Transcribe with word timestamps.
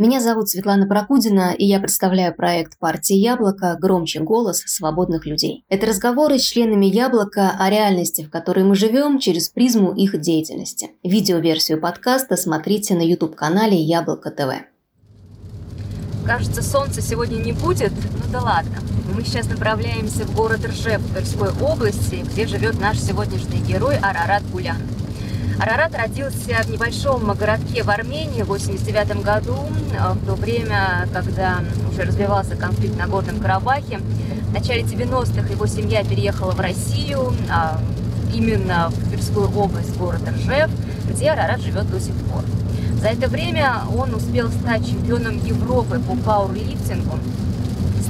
Меня 0.00 0.22
зовут 0.22 0.48
Светлана 0.48 0.86
Прокудина, 0.86 1.52
и 1.52 1.66
я 1.66 1.78
представляю 1.78 2.34
проект 2.34 2.78
партии 2.78 3.16
«Яблоко. 3.16 3.76
Громче 3.78 4.20
голос 4.20 4.62
свободных 4.64 5.26
людей». 5.26 5.66
Это 5.68 5.84
разговоры 5.84 6.38
с 6.38 6.42
членами 6.42 6.86
«Яблока» 6.86 7.54
о 7.58 7.68
реальности, 7.68 8.22
в 8.22 8.30
которой 8.30 8.64
мы 8.64 8.76
живем, 8.76 9.18
через 9.18 9.50
призму 9.50 9.92
их 9.92 10.18
деятельности. 10.18 10.92
Видеоверсию 11.04 11.78
подкаста 11.78 12.38
смотрите 12.38 12.94
на 12.94 13.02
YouTube-канале 13.02 13.76
«Яблоко 13.76 14.30
ТВ». 14.30 14.64
Кажется, 16.24 16.62
солнца 16.62 17.02
сегодня 17.02 17.36
не 17.36 17.52
будет, 17.52 17.92
ну 17.92 18.32
да 18.32 18.40
ладно. 18.40 18.78
Мы 19.14 19.22
сейчас 19.22 19.50
направляемся 19.50 20.24
в 20.24 20.34
город 20.34 20.64
Ржев 20.64 21.02
Тверской 21.12 21.50
области, 21.60 22.24
где 22.32 22.46
живет 22.46 22.80
наш 22.80 22.98
сегодняшний 22.98 23.60
герой 23.60 23.98
Арарат 23.98 24.50
Гулян. 24.50 24.78
Арарат 25.60 25.94
родился 25.94 26.62
в 26.64 26.70
небольшом 26.70 27.22
городке 27.34 27.82
в 27.82 27.90
Армении 27.90 28.42
в 28.42 28.46
89 28.46 29.22
году, 29.22 29.56
э, 29.92 30.12
в 30.14 30.24
то 30.24 30.34
время, 30.34 31.06
когда 31.12 31.58
уже 31.92 32.04
развивался 32.04 32.56
конфликт 32.56 32.96
на 32.96 33.06
Горном 33.06 33.40
Карабахе. 33.40 33.98
В 33.98 34.52
начале 34.54 34.80
90-х 34.84 35.52
его 35.52 35.66
семья 35.66 36.02
переехала 36.02 36.52
в 36.52 36.60
Россию, 36.60 37.34
а 37.50 37.78
именно 38.32 38.88
в 38.88 39.10
Тверскую 39.10 39.54
область, 39.54 39.94
город 39.98 40.22
Ржев, 40.26 40.70
где 41.10 41.30
Арарат 41.30 41.60
живет 41.60 41.90
до 41.90 42.00
сих 42.00 42.14
пор. 42.14 42.42
За 43.02 43.08
это 43.08 43.28
время 43.28 43.82
он 43.94 44.14
успел 44.14 44.50
стать 44.50 44.88
чемпионом 44.88 45.44
Европы 45.44 45.98
по 46.00 46.16
пауэрлифтингу, 46.16 47.18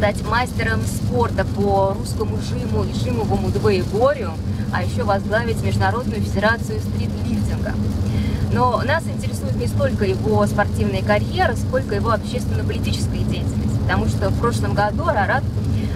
стать 0.01 0.27
мастером 0.27 0.81
спорта 0.87 1.45
по 1.45 1.93
русскому 1.93 2.39
жиму 2.39 2.85
и 2.85 2.95
жимовому 2.95 3.51
двоегорью, 3.51 4.33
а 4.73 4.83
еще 4.83 5.03
возглавить 5.03 5.63
Международную 5.63 6.23
федерацию 6.23 6.81
стритлифтинга. 6.81 7.75
Но 8.51 8.81
нас 8.87 9.05
интересует 9.07 9.57
не 9.57 9.67
столько 9.67 10.07
его 10.07 10.47
спортивная 10.47 11.03
карьера, 11.03 11.55
сколько 11.55 11.95
его 11.95 12.13
общественно-политическая 12.13 13.25
деятельность. 13.25 13.79
Потому 13.83 14.07
что 14.07 14.31
в 14.31 14.41
прошлом 14.41 14.73
году 14.73 15.07
Арарат 15.07 15.45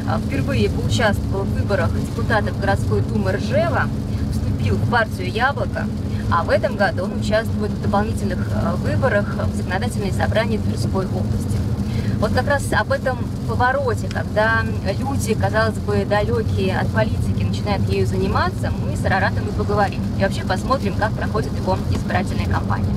а, 0.06 0.18
впервые 0.18 0.68
поучаствовал 0.68 1.44
в 1.44 1.54
выборах 1.54 1.90
депутатов 1.98 2.60
городской 2.60 3.00
думы 3.00 3.32
Ржева, 3.32 3.84
вступил 4.32 4.74
в 4.74 4.90
партию 4.90 5.32
«Яблоко», 5.32 5.86
а 6.30 6.44
в 6.44 6.50
этом 6.50 6.76
году 6.76 7.04
он 7.04 7.20
участвует 7.20 7.70
в 7.70 7.82
дополнительных 7.82 8.50
а, 8.54 8.76
выборах 8.76 9.34
в 9.50 9.56
законодательное 9.56 10.12
собрание 10.12 10.58
Тверской 10.58 11.06
области. 11.06 11.63
Вот 12.24 12.32
как 12.32 12.48
раз 12.48 12.72
об 12.72 12.90
этом 12.90 13.18
повороте, 13.46 14.08
когда 14.08 14.62
люди, 14.98 15.34
казалось 15.34 15.78
бы, 15.80 16.06
далекие 16.06 16.78
от 16.78 16.90
политики, 16.90 17.44
начинают 17.44 17.82
ею 17.90 18.06
заниматься, 18.06 18.70
мы 18.70 18.96
с 18.96 19.04
Араратом 19.04 19.46
и 19.46 19.52
поговорим. 19.52 20.00
И 20.18 20.22
вообще 20.22 20.42
посмотрим, 20.42 20.96
как 20.96 21.12
проходит 21.12 21.52
его 21.52 21.76
избирательная 21.90 22.46
кампания. 22.46 22.88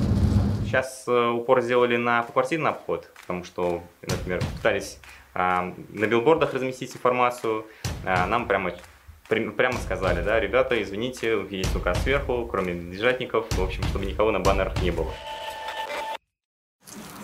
Сейчас 0.64 1.04
э, 1.10 1.28
упор 1.32 1.60
сделали 1.60 1.98
на 1.98 2.24
поквартирный 2.24 2.70
обход, 2.70 3.12
потому 3.22 3.44
что, 3.44 3.84
например, 4.02 4.40
пытались 4.56 4.98
а, 5.34 5.74
на 5.90 6.08
билбордах 6.08 6.54
разместить 6.54 6.96
информацию, 6.96 7.66
а, 8.06 8.28
нам 8.28 8.48
прямо 8.48 8.72
прямо 9.28 9.78
сказали, 9.80 10.24
да, 10.24 10.40
ребята, 10.40 10.82
извините, 10.82 11.46
есть 11.52 11.76
указ 11.76 12.02
сверху, 12.02 12.48
кроме 12.50 12.76
медвежатников, 12.76 13.48
в 13.52 13.62
общем, 13.62 13.84
чтобы 13.84 14.06
никого 14.06 14.32
на 14.32 14.40
баннерах 14.40 14.82
не 14.82 14.92
было. 14.92 15.12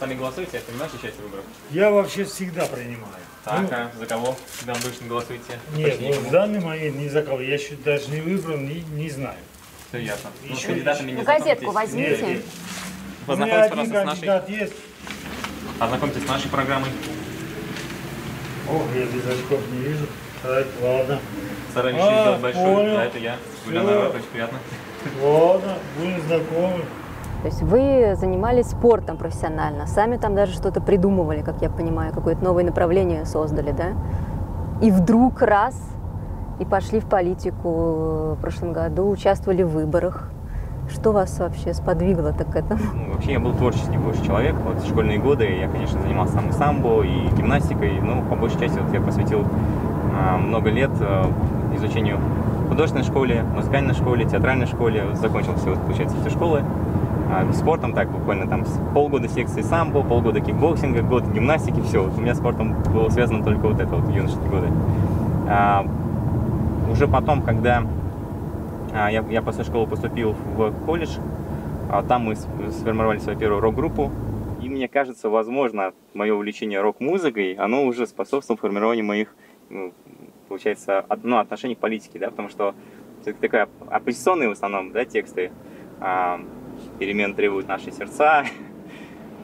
Сами 0.03 0.15
голосуете, 0.15 0.59
принимаете 0.59 0.97
участие 0.97 1.21
в 1.21 1.23
выборах? 1.23 1.45
Я 1.71 1.89
вообще 1.89 2.25
всегда 2.25 2.65
принимаю. 2.65 3.23
Так, 3.45 3.61
ну, 3.61 3.69
а 3.71 3.91
за 3.97 4.05
кого 4.05 4.35
всегда 4.53 4.73
обычно 4.73 5.07
голосуете? 5.07 5.59
Нет, 5.77 5.97
ну, 6.01 6.11
в 6.11 6.29
данный 6.29 6.59
момент 6.59 6.97
ни 6.97 7.07
за 7.07 7.21
кого. 7.21 7.39
Я 7.39 7.53
еще 7.53 7.75
даже 7.75 8.09
не 8.09 8.19
выбрал, 8.19 8.57
не, 8.57 8.81
не 8.81 9.09
знаю. 9.09 9.37
Все 9.87 9.99
ясно. 9.99 10.29
Ну, 10.43 10.55
еще, 10.57 10.67
кандидатами 10.67 11.11
не 11.11 11.17
ну, 11.19 11.23
газетку 11.23 11.71
возьмите. 11.71 12.27
Нет, 12.27 12.45
Познакомьтесь, 13.25 13.69
пожалуйста, 13.69 14.01
с 14.01 14.21
нашей... 14.21 14.53
есть. 14.59 14.73
Ознакомьтесь 15.79 16.23
с 16.25 16.27
нашей 16.27 16.49
программой. 16.49 16.89
Ох, 18.69 18.83
я 18.93 19.05
без 19.05 19.25
очков 19.25 19.61
не 19.71 19.87
вижу. 19.87 20.05
Так, 20.41 20.67
ладно. 20.81 21.21
Стараемся 21.71 22.03
а, 22.09 22.21
сделать 22.23 22.41
большой. 22.41 22.75
Понял. 22.75 22.95
Да, 22.95 23.05
это 23.05 23.17
я. 23.19 23.37
Гулян 23.65 23.85
Народ, 23.85 24.15
очень 24.15 24.25
приятно. 24.25 24.59
Ладно, 25.21 25.77
будем 25.97 26.21
знакомы. 26.23 26.85
То 27.43 27.47
есть 27.49 27.61
вы 27.61 28.15
занимались 28.17 28.67
спортом 28.67 29.17
профессионально, 29.17 29.85
сами 29.85 30.15
там 30.15 30.33
даже 30.33 30.53
что-то 30.53 30.79
придумывали, 30.79 31.41
как 31.41 31.61
я 31.61 31.69
понимаю, 31.69 32.13
какое-то 32.13 32.41
новое 32.41 32.63
направление 32.63 33.25
создали, 33.25 33.73
да? 33.73 33.89
И 34.81 34.89
вдруг 34.89 35.41
раз 35.41 35.75
и 36.59 36.63
пошли 36.63 37.01
в 37.01 37.05
политику 37.05 38.35
в 38.35 38.37
прошлом 38.39 38.71
году, 38.71 39.09
участвовали 39.09 39.63
в 39.63 39.71
выборах. 39.71 40.29
Что 40.89 41.11
вас 41.11 41.37
вообще 41.37 41.73
сподвигло 41.73 42.31
так 42.31 42.49
к 42.49 42.55
этому? 42.55 42.79
Ну, 42.93 43.13
вообще 43.13 43.33
я 43.33 43.41
был 43.41 43.53
творческий 43.53 43.97
больше 43.97 44.23
человек. 44.23 44.55
Вот 44.65 44.81
в 44.81 44.87
школьные 44.87 45.19
годы 45.19 45.45
я, 45.45 45.67
конечно, 45.67 46.01
занимался 46.01 46.35
там 46.35 46.49
и 46.49 46.53
самбо, 46.53 47.03
и 47.03 47.27
гимнастикой, 47.35 47.99
но 47.99 48.21
по 48.21 48.37
большей 48.37 48.61
части 48.61 48.79
вот 48.79 48.93
я 48.93 49.01
посвятил 49.01 49.41
э, 49.41 50.37
много 50.37 50.69
лет 50.69 50.91
э, 51.01 51.25
изучению 51.75 52.19
художественной 52.69 53.05
школе, 53.05 53.43
музыкальной 53.53 53.93
школе, 53.93 54.23
театральной 54.23 54.65
школе. 54.65 55.03
Закончил 55.15 55.55
все, 55.55 55.75
получается, 55.75 56.15
все 56.21 56.29
школы. 56.29 56.63
А, 57.33 57.51
спортом 57.53 57.93
так 57.93 58.11
буквально 58.11 58.47
там 58.47 58.63
полгода 58.93 59.27
секции 59.27 59.61
самбо, 59.61 60.03
полгода 60.03 60.39
кикбоксинга, 60.39 61.01
год 61.01 61.23
гимнастики, 61.25 61.81
все. 61.81 62.03
Вот 62.03 62.15
у 62.15 62.21
меня 62.21 62.35
спортом 62.35 62.83
было 62.83 63.09
связано 63.09 63.43
только 63.43 63.67
вот 63.67 63.79
это 63.79 63.95
вот 63.95 64.13
юношеские 64.13 64.49
годы. 64.49 64.67
А, 65.49 65.83
уже 66.91 67.07
потом, 67.07 67.41
когда 67.41 67.83
а, 68.93 69.11
я, 69.11 69.25
я 69.31 69.41
после 69.41 69.63
школы 69.63 69.87
поступил 69.87 70.33
в 70.33 70.85
колледж, 70.85 71.17
а, 71.89 72.03
там 72.03 72.25
мы 72.25 72.35
сформировали 72.35 73.17
свою 73.17 73.39
первую 73.39 73.61
рок-группу, 73.61 74.11
и 74.61 74.69
мне 74.69 74.87
кажется, 74.87 75.27
возможно, 75.27 75.93
мое 76.13 76.35
увлечение 76.35 76.81
рок-музыкой, 76.81 77.53
оно 77.53 77.85
уже 77.85 78.05
способствовало 78.05 78.59
формированию 78.59 79.05
моих, 79.05 79.33
ну, 79.71 79.91
получается, 80.49 80.99
от, 80.99 81.23
ну, 81.23 81.39
отношений 81.39 81.73
к 81.73 81.79
политике, 81.79 82.19
да, 82.19 82.29
потому 82.29 82.49
что 82.49 82.75
такая 83.41 83.69
оппозиционные 83.89 84.49
в 84.49 84.51
основном, 84.51 84.91
да, 84.91 85.03
тексты, 85.03 85.51
а, 85.99 86.39
перемен 86.99 87.33
требуют 87.33 87.67
наши 87.67 87.91
сердца, 87.91 88.45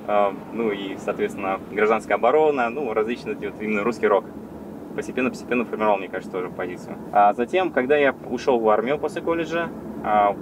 а, 0.07 0.34
ну 0.53 0.72
и, 0.72 0.97
соответственно, 0.97 1.59
гражданская 1.72 2.17
оборона, 2.17 2.69
ну, 2.69 2.94
различные 2.94 3.35
вот 3.35 3.62
именно 3.62 3.84
русский 3.84 4.07
рок. 4.07 4.25
Постепенно-постепенно 4.95 5.66
формировал, 5.66 5.97
мне 5.97 6.07
кажется, 6.07 6.31
тоже 6.31 6.50
позицию. 6.50 6.97
А 7.12 7.34
затем, 7.34 7.72
когда 7.72 7.95
я 7.95 8.16
ушел 8.29 8.59
в 8.59 8.68
армию 8.69 8.97
после 8.97 9.22
колледжа, 9.22 9.69
а, 10.03 10.35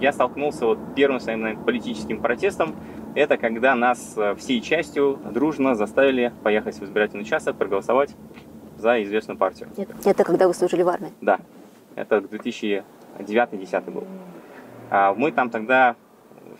я 0.00 0.12
столкнулся 0.12 0.66
вот 0.66 0.78
первым 0.96 1.20
своим 1.20 1.42
наверное, 1.42 1.64
политическим 1.64 2.20
протестом. 2.20 2.74
Это 3.14 3.36
когда 3.36 3.74
нас 3.74 4.14
э, 4.16 4.34
всей 4.36 4.60
частью 4.60 5.18
дружно 5.32 5.74
заставили 5.74 6.32
поехать 6.42 6.78
в 6.78 6.84
избирательный 6.84 7.22
участок, 7.22 7.56
проголосовать 7.56 8.16
за 8.78 9.02
известную 9.02 9.38
партию. 9.38 9.68
Это, 9.76 9.94
это 10.04 10.24
когда 10.24 10.48
вы 10.48 10.54
служили 10.54 10.82
в 10.82 10.88
армии? 10.88 11.12
Да. 11.20 11.38
Это 11.94 12.18
2009-2010 12.18 13.90
был. 13.90 14.04
А, 14.90 15.14
мы 15.14 15.30
там 15.30 15.50
тогда 15.50 15.94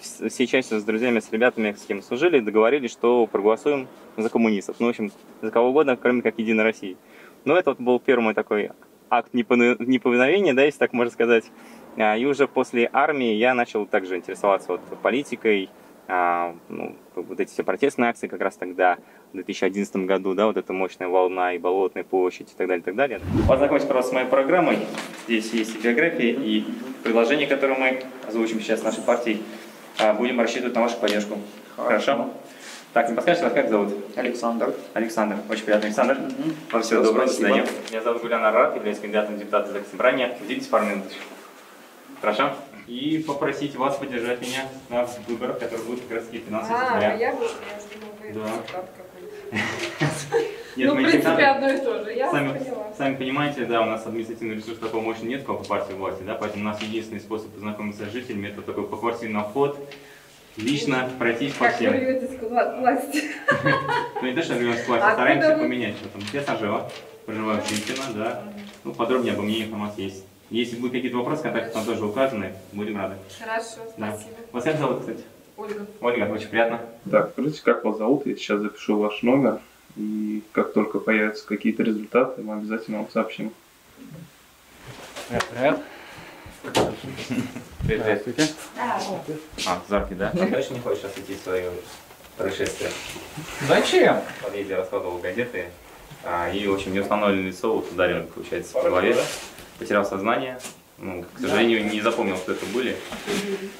всей 0.00 0.46
частью 0.46 0.80
с 0.80 0.84
друзьями, 0.84 1.20
с 1.20 1.30
ребятами, 1.30 1.72
с 1.72 1.84
кем 1.84 2.02
служили, 2.02 2.40
договорились, 2.40 2.92
что 2.92 3.26
проголосуем 3.26 3.88
за 4.16 4.28
коммунистов. 4.28 4.76
Ну, 4.78 4.86
в 4.86 4.90
общем, 4.90 5.12
за 5.40 5.50
кого 5.50 5.70
угодно, 5.70 5.96
кроме 5.96 6.22
как 6.22 6.38
Единой 6.38 6.64
России. 6.64 6.96
Но 7.44 7.56
это 7.56 7.70
вот 7.70 7.80
был 7.80 7.98
первый 7.98 8.22
мой 8.22 8.34
такой 8.34 8.70
акт 9.10 9.34
неповиновения, 9.34 10.54
да, 10.54 10.64
если 10.64 10.78
так 10.78 10.92
можно 10.92 11.12
сказать. 11.12 11.44
А, 11.96 12.16
и 12.16 12.24
уже 12.24 12.48
после 12.48 12.88
армии 12.92 13.34
я 13.34 13.54
начал 13.54 13.84
также 13.86 14.16
интересоваться 14.16 14.72
вот 14.72 14.80
политикой, 15.02 15.68
а, 16.08 16.54
ну, 16.68 16.96
вот 17.14 17.38
эти 17.38 17.50
все 17.50 17.62
протестные 17.62 18.10
акции 18.10 18.26
как 18.26 18.40
раз 18.40 18.56
тогда, 18.56 18.98
в 19.32 19.34
2011 19.34 19.96
году, 20.06 20.34
да, 20.34 20.46
вот 20.46 20.56
эта 20.56 20.72
мощная 20.72 21.08
волна 21.08 21.54
и 21.54 21.58
Болотная 21.58 22.04
площадь 22.04 22.50
и 22.52 22.54
так 22.56 22.66
далее, 22.66 22.82
и 22.82 22.84
так 22.84 22.96
далее. 22.96 23.20
Познакомьтесь, 23.48 23.86
пожалуйста, 23.86 24.10
с 24.10 24.14
моей 24.14 24.26
программой. 24.26 24.78
Здесь 25.26 25.52
есть 25.52 25.76
и 25.76 25.78
биография, 25.78 26.32
и 26.32 26.64
предложения, 27.02 27.46
которые 27.46 27.78
мы 27.78 28.02
озвучим 28.26 28.60
сейчас 28.60 28.82
нашей 28.82 29.02
партией. 29.02 29.42
А, 29.98 30.12
будем 30.14 30.40
рассчитывать 30.40 30.74
на 30.74 30.82
вашу 30.82 30.96
поддержку. 30.98 31.38
Хорошо. 31.76 32.12
Хорошо? 32.12 32.30
Так, 32.92 33.08
не 33.08 33.14
подскажете, 33.14 33.44
вас 33.46 33.54
как 33.54 33.70
зовут? 33.70 33.94
Александр. 34.16 34.74
Александр. 34.92 35.36
Очень 35.48 35.64
приятно, 35.64 35.86
Александр. 35.86 36.12
Угу. 36.14 36.50
Вам 36.72 36.82
всего 36.82 37.02
доброго, 37.02 37.26
до 37.26 37.32
свидания. 37.32 37.64
Меня 37.90 38.02
зовут 38.02 38.20
Гулян 38.20 38.44
Арат, 38.44 38.76
являюсь 38.76 38.98
кандидатом 38.98 39.36
в 39.36 39.38
депутата 39.38 39.72
Заксобрания. 39.72 40.36
Уделитесь 40.42 40.66
пару 40.66 40.84
минут. 40.84 41.04
Хорошо? 42.20 42.54
И 42.86 43.24
попросить 43.26 43.76
вас 43.76 43.96
поддержать 43.96 44.42
меня 44.42 44.66
на 44.90 45.06
выборах, 45.26 45.58
которые 45.58 45.86
будут 45.86 46.02
как 46.02 46.18
раз 46.18 46.24
15 46.26 46.68
сентября. 46.68 47.12
А, 47.12 47.16
я 47.16 47.32
буду, 47.32 47.46
я 48.24 48.34
думаю, 48.34 48.50
да. 49.52 50.38
Нет, 50.76 50.88
ну, 50.88 50.94
в 50.94 50.96
принципе, 51.04 51.44
одно 51.44 51.68
и 51.70 51.78
то 51.78 52.04
же. 52.04 52.12
Я 52.12 52.30
сами, 52.30 52.60
сами 52.96 53.16
понимаете, 53.16 53.64
да, 53.66 53.82
у 53.82 53.86
нас 53.86 54.06
административный 54.06 54.56
ресурс 54.56 54.78
такого 54.78 55.02
мощный 55.02 55.28
нет, 55.28 55.44
как 55.44 55.60
у 55.60 55.64
партии 55.64 55.92
власти, 55.92 56.22
да, 56.22 56.34
поэтому 56.34 56.64
у 56.64 56.68
нас 56.68 56.80
единственный 56.82 57.20
способ 57.20 57.50
познакомиться 57.50 58.06
с 58.06 58.12
жителями 58.12 58.48
это 58.48 58.62
такой 58.62 58.86
поквартирный 58.86 59.42
вход, 59.42 59.78
лично 60.56 61.10
пройтись 61.18 61.52
по 61.54 61.68
всем. 61.68 61.92
Как 61.92 62.00
вы 62.00 62.06
рветесь 62.06 62.38
к 62.38 62.42
власти? 62.42 63.22
Ну 64.22 64.28
не 64.28 64.34
то, 64.34 64.42
что 64.42 64.54
рвемся 64.54 64.84
к 64.84 64.88
власти, 64.88 65.04
а 65.04 65.12
стараемся 65.14 65.56
поменять 65.56 65.96
что 65.96 66.08
там. 66.08 66.22
Я 66.32 66.42
сам 66.42 66.58
жива, 66.58 66.88
проживаю 67.26 67.60
в 67.60 67.68
Чистино, 67.68 68.04
да. 68.14 68.42
Ну, 68.84 68.94
подробнее 68.94 69.34
обо 69.34 69.42
мне 69.42 69.64
информация 69.64 70.04
есть. 70.04 70.24
Если 70.50 70.76
будут 70.76 70.92
какие-то 70.92 71.16
вопросы, 71.16 71.42
контакты 71.42 71.72
там 71.72 71.84
тоже 71.84 72.04
указаны, 72.04 72.52
будем 72.72 72.98
рады. 72.98 73.16
Хорошо, 73.40 73.80
спасибо. 73.96 74.30
Вас 74.52 74.64
как 74.64 74.78
зовут, 74.78 75.00
кстати? 75.00 75.24
Ольга. 75.56 75.86
Ольга, 76.00 76.24
очень 76.32 76.48
приятно. 76.48 76.80
Так, 77.10 77.30
скажите, 77.32 77.62
как 77.62 77.84
вас 77.84 77.98
зовут? 77.98 78.26
Я 78.26 78.36
сейчас 78.36 78.60
запишу 78.60 78.98
ваш 78.98 79.22
номер. 79.22 79.60
И 79.96 80.42
как 80.52 80.72
только 80.72 80.98
появятся 80.98 81.46
какие-то 81.46 81.82
результаты, 81.82 82.42
мы 82.42 82.54
обязательно 82.54 82.98
вам 82.98 83.10
сообщим. 83.10 83.52
Привет, 85.28 85.44
привет. 85.50 85.80
Привет, 87.86 88.24
привет. 88.24 88.54
Здравствуйте. 88.74 89.40
А, 89.66 89.82
Зарки, 89.88 90.14
да? 90.14 90.30
Ты 90.30 90.46
точно 90.46 90.74
не 90.74 90.80
хочешь 90.80 91.04
осветить 91.04 91.42
свое 91.42 91.70
происшествие? 92.36 92.90
Зачем? 93.66 94.20
Вот 94.42 94.54
я 94.54 94.64
тебе 94.64 94.76
рассказывал 94.76 95.18
газеты, 95.18 95.66
а, 96.24 96.50
и, 96.50 96.66
в 96.66 96.74
общем, 96.74 96.94
неустановленное 96.94 97.48
лицо 97.48 97.74
вот 97.74 97.90
ударили, 97.92 98.26
получается, 98.26 98.74
по 98.74 98.82
голове, 98.82 99.16
потерял 99.78 100.04
сознание. 100.04 100.58
Ну, 100.98 101.24
к 101.34 101.40
сожалению, 101.40 101.90
не 101.90 102.00
запомнил, 102.00 102.36
кто 102.36 102.52
это 102.52 102.64
были. 102.66 102.96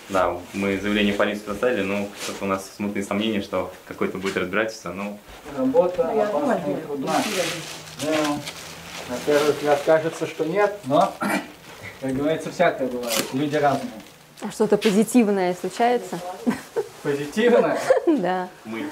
Да, 0.09 0.37
мы 0.55 0.79
заявление 0.79 1.15
в 1.15 1.17
полицию 1.17 1.47
составили, 1.51 1.83
но 1.83 2.09
у 2.41 2.45
нас 2.47 2.69
смутные 2.77 3.05
сомнения, 3.05 3.43
что 3.43 3.73
какое-то 3.87 4.19
будет 4.19 4.37
разбирательство, 4.37 4.93
ну, 4.93 5.19
Работа 5.57 6.09
опасна 6.11 6.61
и 6.67 6.87
трудна. 6.87 7.15
Ну, 8.03 8.39
на 9.09 9.17
первый 9.25 9.53
взгляд 9.53 9.83
кажется, 9.87 10.27
что 10.27 10.45
нет, 10.45 10.77
но, 10.85 11.13
как 12.01 12.13
говорится, 12.13 12.51
всякое 12.51 12.89
бывает. 12.89 13.25
Люди 13.33 13.57
разные. 13.57 13.93
А 14.41 14.51
что-то 14.51 14.77
позитивное 14.77 15.55
случается? 15.55 16.19
Позитивно. 17.03 17.77
Да. 18.07 18.49
мы 18.65 18.85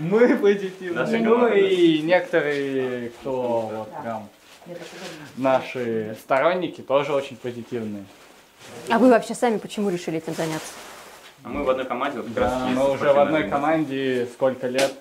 Мы 0.00 0.36
позитивные. 0.36 1.20
Ну 1.20 1.48
и 1.48 2.00
некоторые, 2.00 3.10
кто 3.10 3.70
вот 3.74 4.02
прям 4.02 4.28
наши 5.36 6.16
сторонники, 6.22 6.80
тоже 6.80 7.12
очень 7.12 7.36
позитивные. 7.36 8.04
А 8.90 8.98
вы 8.98 9.08
вообще 9.08 9.34
сами 9.34 9.58
почему 9.58 9.90
решили 9.90 10.18
этим 10.18 10.34
заняться? 10.34 10.72
А 11.44 11.48
мы 11.48 11.62
в 11.64 11.70
одной 11.70 11.86
команде, 11.86 12.18
вот 12.20 12.32
Да, 12.34 12.68
мы 12.68 12.90
уже 12.90 13.12
в 13.12 13.18
одной 13.18 13.48
команде 13.48 14.26
сколько 14.32 14.66
лет, 14.66 14.92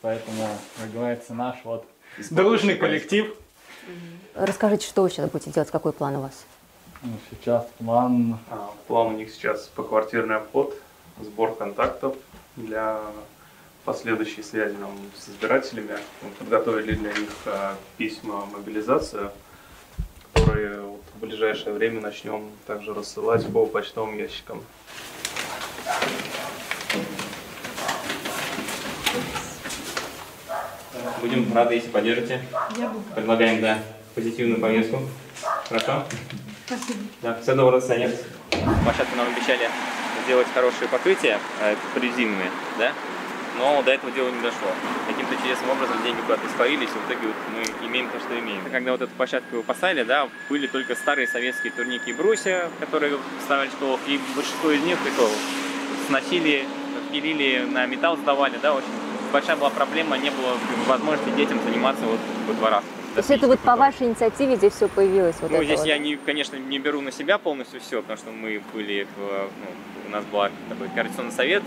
поэтому, 0.00 0.48
как 0.78 0.92
говорится, 0.92 1.34
наш 1.34 1.56
вот 1.64 1.86
дружный 2.30 2.76
коллектив. 2.76 3.34
Расскажите, 4.34 4.86
что 4.86 5.02
вы 5.02 5.10
сейчас 5.10 5.30
будете 5.30 5.50
делать, 5.50 5.70
какой 5.70 5.92
план 5.92 6.16
у 6.16 6.22
вас? 6.22 6.44
Ну, 7.02 7.10
сейчас 7.30 7.66
план 7.78 8.38
А, 8.48 8.70
План 8.86 9.08
у 9.08 9.12
них 9.16 9.32
сейчас 9.32 9.68
поквартирный 9.74 10.36
обход, 10.36 10.74
сбор 11.20 11.54
контактов 11.56 12.14
для 12.56 13.00
последующей 13.84 14.42
связи 14.42 14.74
нам 14.74 14.90
с 15.16 15.28
избирателями. 15.28 15.98
Мы 16.22 16.30
подготовили 16.30 16.94
для 16.94 17.12
них 17.12 17.30
а, 17.46 17.76
письма 17.98 18.46
мобилизации, 18.46 19.30
которые 20.32 20.80
вот 20.80 21.02
в 21.14 21.20
ближайшее 21.20 21.74
время 21.74 22.00
начнем 22.00 22.50
также 22.66 22.94
рассылать 22.94 23.46
по 23.52 23.66
почтовым 23.66 24.16
ящикам. 24.18 24.62
Будем 31.20 31.52
рады, 31.54 31.74
если 31.74 31.88
поддержите. 31.88 32.40
Предлагаем, 33.14 33.60
да, 33.60 33.78
позитивную 34.14 34.60
повестку. 34.60 35.00
Хорошо? 35.68 36.04
Спасибо. 36.66 36.98
Да, 37.22 37.40
всего 37.40 37.56
доброго, 37.56 37.80
до 37.80 37.86
свидания. 37.86 38.10
Площадку 38.84 39.16
нам 39.16 39.28
обещали 39.28 39.68
сделать 40.24 40.46
хорошее 40.54 40.88
покрытие, 40.88 41.38
э, 41.60 41.74
прорезиненное, 41.94 42.50
да? 42.78 42.92
Но 43.62 43.80
до 43.80 43.92
этого 43.92 44.10
дела 44.10 44.28
не 44.28 44.40
дошло. 44.40 44.68
Каким-то 45.06 45.36
чудесным 45.36 45.70
образом 45.70 46.02
деньги 46.02 46.20
куда-то 46.22 46.44
испарились, 46.48 46.88
и 46.88 46.92
в 46.92 47.06
итоге 47.08 47.28
вот 47.28 47.36
мы 47.54 47.86
имеем 47.86 48.08
то, 48.08 48.18
что 48.18 48.36
имеем. 48.36 48.60
Когда 48.72 48.90
вот 48.90 49.02
эту 49.02 49.12
площадку 49.12 49.62
поставили, 49.62 50.02
да, 50.02 50.28
были 50.50 50.66
только 50.66 50.96
старые 50.96 51.28
советские 51.28 51.72
турники 51.72 52.10
и 52.10 52.12
брусья, 52.12 52.68
которые 52.80 53.18
ставили 53.44 53.68
в 53.68 53.72
школах, 53.72 54.00
и 54.08 54.18
большинство 54.34 54.72
из 54.72 54.82
них 54.82 54.98
это 55.06 55.28
сносили, 56.08 56.64
пилили, 57.12 57.64
на 57.70 57.86
металл 57.86 58.16
сдавали, 58.16 58.58
да, 58.60 58.74
очень 58.74 58.88
большая 59.32 59.56
была 59.56 59.70
проблема, 59.70 60.18
не 60.18 60.30
было 60.30 60.56
возможности 60.88 61.30
детям 61.36 61.60
заниматься 61.62 62.04
вот 62.04 62.18
во 62.48 62.54
дворах. 62.54 62.82
То 63.14 63.18
есть 63.18 63.30
это 63.30 63.46
вот 63.46 63.60
по 63.60 63.76
вашей 63.76 64.08
инициативе 64.08 64.56
здесь 64.56 64.72
все 64.72 64.88
появилось? 64.88 65.36
Вот 65.40 65.52
Ну, 65.52 65.62
здесь 65.62 65.78
вот? 65.78 65.86
я, 65.86 65.98
не, 65.98 66.16
конечно, 66.16 66.56
не 66.56 66.80
беру 66.80 67.00
на 67.00 67.12
себя 67.12 67.38
полностью 67.38 67.80
все, 67.80 68.00
потому 68.00 68.18
что 68.18 68.30
мы 68.30 68.60
были, 68.74 69.06
ну, 69.18 70.08
у 70.08 70.10
нас 70.10 70.24
был 70.24 70.40
такой 70.68 70.88
координационный 70.88 71.32
совет 71.32 71.62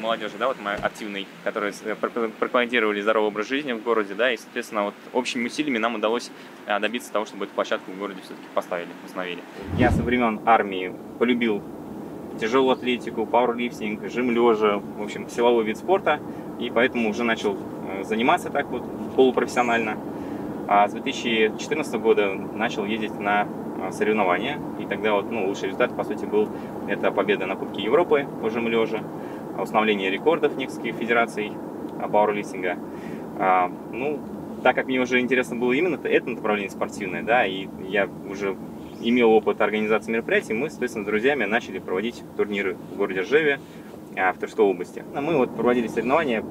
молодежи, 0.00 0.34
да, 0.38 0.48
вот 0.48 0.56
мы 0.62 0.72
активный, 0.72 1.26
который 1.44 1.72
с- 1.72 1.82
пр- 2.00 2.30
пропагандировали 2.38 3.00
здоровый 3.00 3.28
образ 3.28 3.48
жизни 3.48 3.72
в 3.72 3.82
городе, 3.82 4.14
да, 4.14 4.32
и, 4.32 4.36
соответственно, 4.36 4.84
вот 4.84 4.94
общими 5.12 5.46
усилиями 5.46 5.78
нам 5.78 5.94
удалось 5.94 6.30
а, 6.66 6.80
добиться 6.80 7.12
того, 7.12 7.24
чтобы 7.26 7.44
эту 7.44 7.54
площадку 7.54 7.90
в 7.92 7.98
городе 7.98 8.20
все-таки 8.22 8.46
поставили, 8.54 8.88
установили. 9.04 9.40
Я 9.78 9.90
со 9.90 10.02
времен 10.02 10.40
армии 10.46 10.92
полюбил 11.18 11.62
тяжелую 12.40 12.72
атлетику, 12.72 13.26
пауэрлифтинг, 13.26 14.08
жим 14.10 14.30
лежа, 14.30 14.78
в 14.78 15.02
общем, 15.02 15.28
силовой 15.28 15.64
вид 15.64 15.76
спорта, 15.76 16.20
и 16.58 16.70
поэтому 16.70 17.10
уже 17.10 17.22
начал 17.24 17.56
э, 17.56 18.04
заниматься 18.04 18.50
так 18.50 18.66
вот 18.66 18.82
полупрофессионально. 19.16 19.96
А 20.68 20.86
с 20.88 20.92
2014 20.92 21.94
года 21.96 22.32
начал 22.34 22.84
ездить 22.84 23.18
на 23.18 23.48
соревнования, 23.92 24.60
и 24.78 24.84
тогда 24.86 25.14
вот, 25.14 25.30
ну, 25.30 25.46
лучший 25.48 25.64
результат, 25.68 25.96
по 25.96 26.04
сути, 26.04 26.24
был 26.26 26.48
это 26.86 27.10
победа 27.10 27.46
на 27.46 27.56
Кубке 27.56 27.82
Европы 27.82 28.26
по 28.40 28.50
жим 28.50 28.68
лежа, 28.68 29.02
установление 29.62 30.10
рекордов 30.10 30.56
нескольких 30.56 30.94
федераций 30.96 31.52
а, 32.00 32.08
пауэрлифтинга. 32.08 32.78
А, 33.38 33.70
ну, 33.92 34.20
так 34.62 34.74
как 34.76 34.86
мне 34.86 35.00
уже 35.00 35.20
интересно 35.20 35.56
было 35.56 35.72
именно 35.72 35.98
это, 36.02 36.30
направление 36.30 36.70
спортивное, 36.70 37.22
да, 37.22 37.46
и 37.46 37.68
я 37.88 38.08
уже 38.28 38.56
имел 39.02 39.32
опыт 39.32 39.60
организации 39.60 40.12
мероприятий, 40.12 40.52
мы, 40.52 40.68
соответственно, 40.68 41.04
с 41.04 41.08
друзьями 41.08 41.44
начали 41.44 41.78
проводить 41.78 42.22
турниры 42.36 42.76
в 42.92 42.96
городе 42.96 43.20
Ржеве, 43.20 43.60
а, 44.16 44.32
в 44.32 44.38
Тверской 44.38 44.64
области. 44.64 45.04
А 45.14 45.20
Мы 45.20 45.36
вот 45.36 45.54
проводили 45.54 45.86
соревнования 45.86 46.44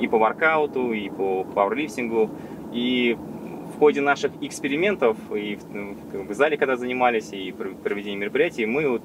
и 0.00 0.06
по 0.06 0.18
воркауту, 0.18 0.92
и 0.92 1.08
по 1.08 1.44
пауэрлифтингу, 1.44 2.30
и 2.72 3.16
в 3.74 3.78
ходе 3.78 4.00
наших 4.00 4.32
экспериментов 4.40 5.16
и 5.34 5.56
в, 5.56 5.74
ну, 5.74 5.96
в 6.28 6.32
зале, 6.34 6.56
когда 6.56 6.76
занимались, 6.76 7.32
и 7.32 7.52
при 7.52 7.70
проведении 7.70 8.18
мероприятий, 8.18 8.66
мы 8.66 8.88
вот 8.88 9.02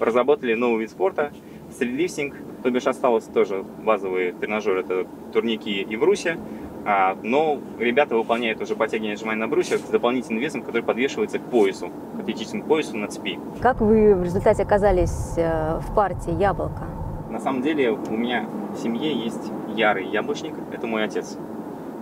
разработали 0.00 0.54
новый 0.54 0.80
вид 0.80 0.90
спорта, 0.90 1.32
стрит-лифтинг, 1.74 2.34
то 2.62 2.70
бишь 2.70 2.86
осталось 2.86 3.24
тоже 3.24 3.64
базовые 3.84 4.32
тренажеры, 4.32 4.80
это 4.80 5.06
турники 5.32 5.82
и 5.82 5.96
брусья, 5.96 6.38
а, 6.86 7.16
но 7.22 7.58
ребята 7.78 8.16
выполняют 8.16 8.60
уже 8.60 8.76
подтягивание 8.76 9.14
отжимания 9.14 9.40
на 9.40 9.48
брусьях 9.48 9.80
с 9.80 9.88
дополнительным 9.88 10.40
весом, 10.40 10.62
который 10.62 10.82
подвешивается 10.82 11.38
к 11.38 11.42
поясу, 11.42 11.90
к 12.16 12.20
атлетическому 12.20 12.64
поясу 12.64 12.96
на 12.96 13.08
цепи. 13.08 13.38
Как 13.60 13.80
вы 13.80 14.14
в 14.14 14.22
результате 14.22 14.62
оказались 14.62 15.34
э, 15.36 15.80
в 15.80 15.94
партии 15.94 16.32
«Яблоко»? 16.38 16.84
На 17.30 17.40
самом 17.40 17.62
деле 17.62 17.90
у 17.90 18.16
меня 18.16 18.46
в 18.74 18.82
семье 18.82 19.12
есть 19.12 19.50
ярый 19.74 20.06
яблочник, 20.06 20.54
это 20.72 20.86
мой 20.86 21.04
отец, 21.04 21.38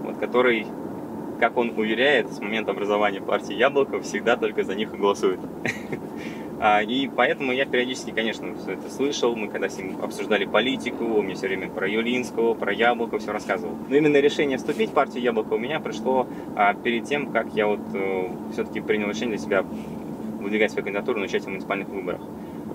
вот, 0.02 0.19
который, 0.19 0.66
как 1.38 1.56
он 1.56 1.70
уверяет, 1.76 2.32
с 2.32 2.41
момента 2.41 2.72
образования 2.72 3.20
партии 3.20 3.55
Яблоко 3.55 4.00
всегда 4.00 4.36
только 4.36 4.64
за 4.64 4.74
них 4.74 4.93
и 4.93 4.96
голосует. 4.96 5.41
А, 6.64 6.81
И 6.81 7.08
поэтому 7.08 7.50
я 7.50 7.66
периодически, 7.66 8.12
конечно, 8.12 8.54
все 8.54 8.74
это 8.74 8.88
слышал. 8.88 9.34
Мы 9.34 9.48
когда 9.48 9.69
с 9.69 9.76
ним 9.76 10.00
обсуждали 10.00 10.44
политику, 10.44 11.04
он 11.04 11.24
мне 11.24 11.34
все 11.34 11.48
время 11.48 11.69
про 11.69 11.88
Юлинского, 11.88 12.54
про 12.54 12.72
Яблоко 12.72 13.19
все 13.19 13.32
рассказывал. 13.32 13.74
Но 13.88 13.96
именно 13.96 14.19
решение 14.19 14.58
вступить 14.58 14.90
в 14.90 14.92
партию 14.92 15.24
Яблоко 15.24 15.54
у 15.54 15.58
меня 15.58 15.81
пришло 15.81 16.28
а, 16.54 16.74
перед 16.74 17.04
тем, 17.04 17.32
как 17.32 17.52
я 17.54 17.66
вот 17.66 17.81
все-таки 18.52 18.81
принял 18.81 19.08
решение 19.08 19.36
для 19.36 19.44
себя 19.44 19.64
выдвигать 20.38 20.70
свою 20.70 20.84
кандидатуру 20.84 21.19
на 21.19 21.24
участие 21.24 21.48
в 21.48 21.50
муниципальных 21.50 21.88
выборах. 21.88 22.20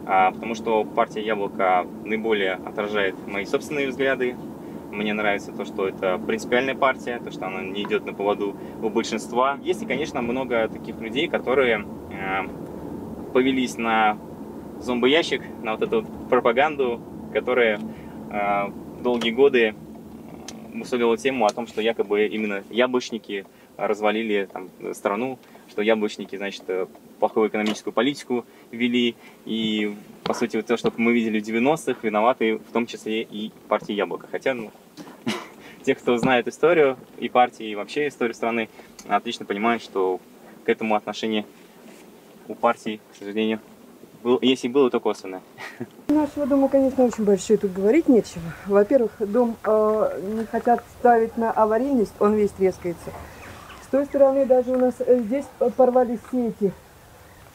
А, 0.06 0.32
потому 0.32 0.54
что 0.54 0.84
партия 0.84 1.22
Яблоко 1.22 1.88
наиболее 2.04 2.56
отражает 2.66 3.16
мои 3.26 3.46
собственные 3.46 3.88
взгляды. 3.88 4.36
Мне 4.92 5.14
нравится 5.14 5.54
то, 5.54 5.64
что 5.64 5.88
это 5.88 6.18
принципиальная 6.18 6.76
партия, 6.76 7.22
то, 7.24 7.32
что 7.32 7.48
она 7.48 7.62
не 7.62 7.84
идет 7.84 8.06
на 8.06 8.14
поводу 8.14 8.54
у 8.82 8.90
большинства. 8.90 9.58
Есть 9.64 9.88
конечно, 9.88 10.22
много 10.22 10.68
таких 10.68 11.00
людей, 11.00 11.30
которые 11.30 11.86
э, 12.12 12.48
повелись 13.38 13.78
на 13.78 14.18
зомбоящик, 14.80 15.44
на 15.62 15.74
вот 15.76 15.84
эту 15.84 16.02
вот 16.02 16.28
пропаганду, 16.28 17.00
которая 17.32 17.80
э, 18.32 18.72
долгие 19.04 19.30
годы 19.30 19.76
мусолила 20.74 21.16
тему 21.18 21.46
о 21.46 21.54
том, 21.54 21.68
что 21.68 21.80
якобы 21.80 22.26
именно 22.26 22.64
яблочники 22.72 23.46
развалили 23.78 24.50
там, 24.52 24.72
страну, 24.96 25.38
что 25.70 25.84
яблочники, 25.84 26.36
значит, 26.36 26.64
э, 26.66 26.88
плохую 27.20 27.50
экономическую 27.50 27.94
политику 27.94 28.44
вели, 28.72 29.14
и, 29.46 29.96
по 30.24 30.34
сути, 30.34 30.58
вот 30.58 30.66
то, 30.66 30.76
что 30.76 30.92
мы 30.98 31.14
видели 31.14 31.40
в 31.40 31.48
90-х, 31.48 32.00
виноваты 32.02 32.56
в 32.58 32.72
том 32.74 32.88
числе 32.88 33.22
и 33.22 33.52
партия 33.68 33.94
Яблоко. 33.94 34.28
Хотя, 34.32 34.56
ну, 34.56 34.72
те, 35.84 35.94
кто 35.94 36.18
знает 36.18 36.48
историю 36.48 36.98
и 37.20 37.30
партии, 37.30 37.70
и 37.70 37.76
вообще 37.76 38.08
историю 38.08 38.34
страны, 38.34 38.68
отлично 39.08 39.46
понимают, 39.46 39.84
что 39.84 40.20
к 40.66 40.70
этому 40.70 40.96
отношение 40.96 41.46
у 42.48 42.56
партии, 42.56 43.00
к 43.12 43.16
сожалению, 43.18 43.60
был, 44.24 44.40
если 44.42 44.68
было, 44.68 44.90
то 44.90 45.00
косвенное. 45.00 45.42
Нашего 46.08 46.46
дома, 46.46 46.70
конечно, 46.70 47.06
очень 47.06 47.24
большой, 47.24 47.58
тут 47.58 47.74
говорить 47.74 48.08
нечего. 48.08 48.44
Во-первых, 48.66 49.12
дом 49.20 49.56
э, 49.64 50.22
не 50.38 50.46
хотят 50.46 50.84
ставить 51.00 51.38
на 51.38 51.52
аварийность, 51.52 52.14
он 52.20 52.34
весь 52.34 52.52
трескается. 52.52 53.12
С 53.84 53.88
той 53.88 54.06
стороны 54.06 54.46
даже 54.46 54.72
у 54.72 54.78
нас 54.78 54.96
э, 55.00 55.20
здесь 55.20 55.46
порвались 55.78 56.20
сети. 56.32 56.74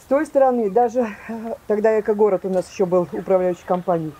С 0.00 0.04
той 0.08 0.24
стороны 0.24 0.70
даже, 0.70 1.08
э, 1.28 1.54
тогда 1.66 1.98
Эко-город 1.98 2.44
у 2.44 2.48
нас 2.48 2.70
еще 2.70 2.86
был 2.86 3.08
управляющей 3.12 3.64
компанией. 3.66 4.14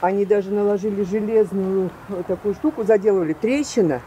Они 0.00 0.24
даже 0.24 0.50
наложили 0.50 1.02
железную 1.02 1.90
э, 2.08 2.22
такую 2.26 2.54
штуку, 2.54 2.84
заделали 2.84 3.34
трещина 3.34 4.00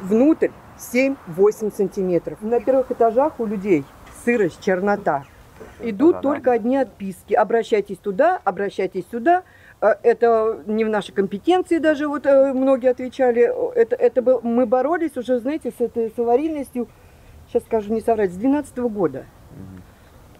внутрь 0.00 0.48
7-8 0.78 1.76
сантиметров. 1.76 2.38
На 2.40 2.60
первых 2.60 2.90
этажах 2.90 3.38
у 3.38 3.46
людей 3.46 3.84
сырость, 4.24 4.62
чернота. 4.64 5.24
Идут 5.82 6.16
Да-да. 6.16 6.22
только 6.22 6.52
одни 6.52 6.76
отписки. 6.76 7.34
Обращайтесь 7.34 7.98
туда, 7.98 8.40
обращайтесь 8.44 9.04
сюда. 9.10 9.42
Э, 9.80 9.94
Это 10.02 10.62
не 10.66 10.84
в 10.84 10.88
нашей 10.88 11.12
компетенции 11.12 11.78
даже, 11.78 12.06
вот 12.06 12.26
э, 12.26 12.52
многие 12.52 12.90
отвечали. 12.90 13.50
Это, 13.74 13.96
это 13.96 14.22
был, 14.22 14.40
мы 14.42 14.66
боролись 14.66 15.16
уже, 15.16 15.38
знаете, 15.38 15.72
с 15.76 15.80
этой 15.80 16.10
с 16.14 16.18
аварийностью, 16.18 16.88
сейчас 17.48 17.62
скажу 17.64 17.92
не 17.92 18.00
соврать, 18.00 18.32
с 18.32 18.36
12 18.36 18.76
года. 18.78 19.24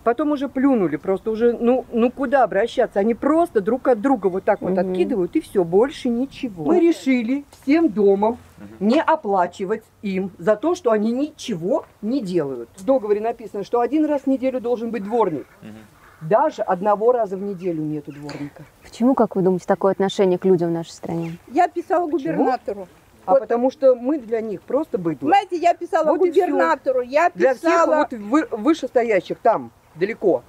Потом 0.04 0.32
уже 0.32 0.48
плюнули, 0.48 0.96
просто 0.96 1.30
уже, 1.30 1.52
ну, 1.52 1.84
ну 1.92 2.10
куда 2.10 2.44
обращаться? 2.44 3.00
Они 3.00 3.14
просто 3.14 3.60
друг 3.60 3.88
от 3.88 4.00
друга 4.00 4.28
вот 4.28 4.44
так 4.44 4.62
вот 4.62 4.78
откидывают, 4.78 5.36
и 5.36 5.40
все, 5.40 5.62
больше 5.62 6.08
ничего. 6.08 6.64
Мы 6.64 6.80
решили 6.80 7.44
всем 7.62 7.90
домом 7.90 8.38
не 8.78 9.00
оплачивать 9.00 9.82
им 10.02 10.30
за 10.38 10.56
то, 10.56 10.74
что 10.74 10.90
они 10.90 11.12
ничего 11.12 11.84
не 12.00 12.22
делают. 12.22 12.70
В 12.76 12.84
договоре 12.84 13.20
написано, 13.20 13.62
что 13.62 13.80
один 13.80 14.06
раз 14.06 14.22
в 14.22 14.26
неделю 14.26 14.60
должен 14.60 14.90
быть 14.90 15.04
дворник. 15.04 15.46
Даже 16.22 16.62
одного 16.62 17.12
раза 17.12 17.36
в 17.36 17.42
неделю 17.42 17.82
нету 17.82 18.12
дворника. 18.12 18.64
Почему, 18.82 19.14
как 19.14 19.36
вы 19.36 19.42
думаете, 19.42 19.64
такое 19.66 19.92
отношение 19.92 20.38
к 20.38 20.44
людям 20.44 20.68
в 20.68 20.72
нашей 20.72 20.90
стране? 20.90 21.38
Я 21.48 21.66
писала 21.68 22.06
губернатору. 22.06 22.88
А 23.26 23.32
Вот. 23.32 23.40
потому 23.40 23.70
что 23.70 23.94
мы 23.94 24.18
для 24.18 24.40
них 24.40 24.62
просто 24.62 24.98
быдло. 24.98 25.28
Понимаете, 25.28 25.56
я 25.56 25.74
писала 25.74 26.10
Вот 26.10 26.18
губернатору, 26.18 27.02
я 27.02 27.30
Для 27.34 27.54
всех 27.54 27.70
писала... 27.70 27.96
вот 28.10 28.18
вы- 28.18 28.48
вышестоящих 28.50 29.38
там, 29.38 29.70
далеко. 30.00 30.42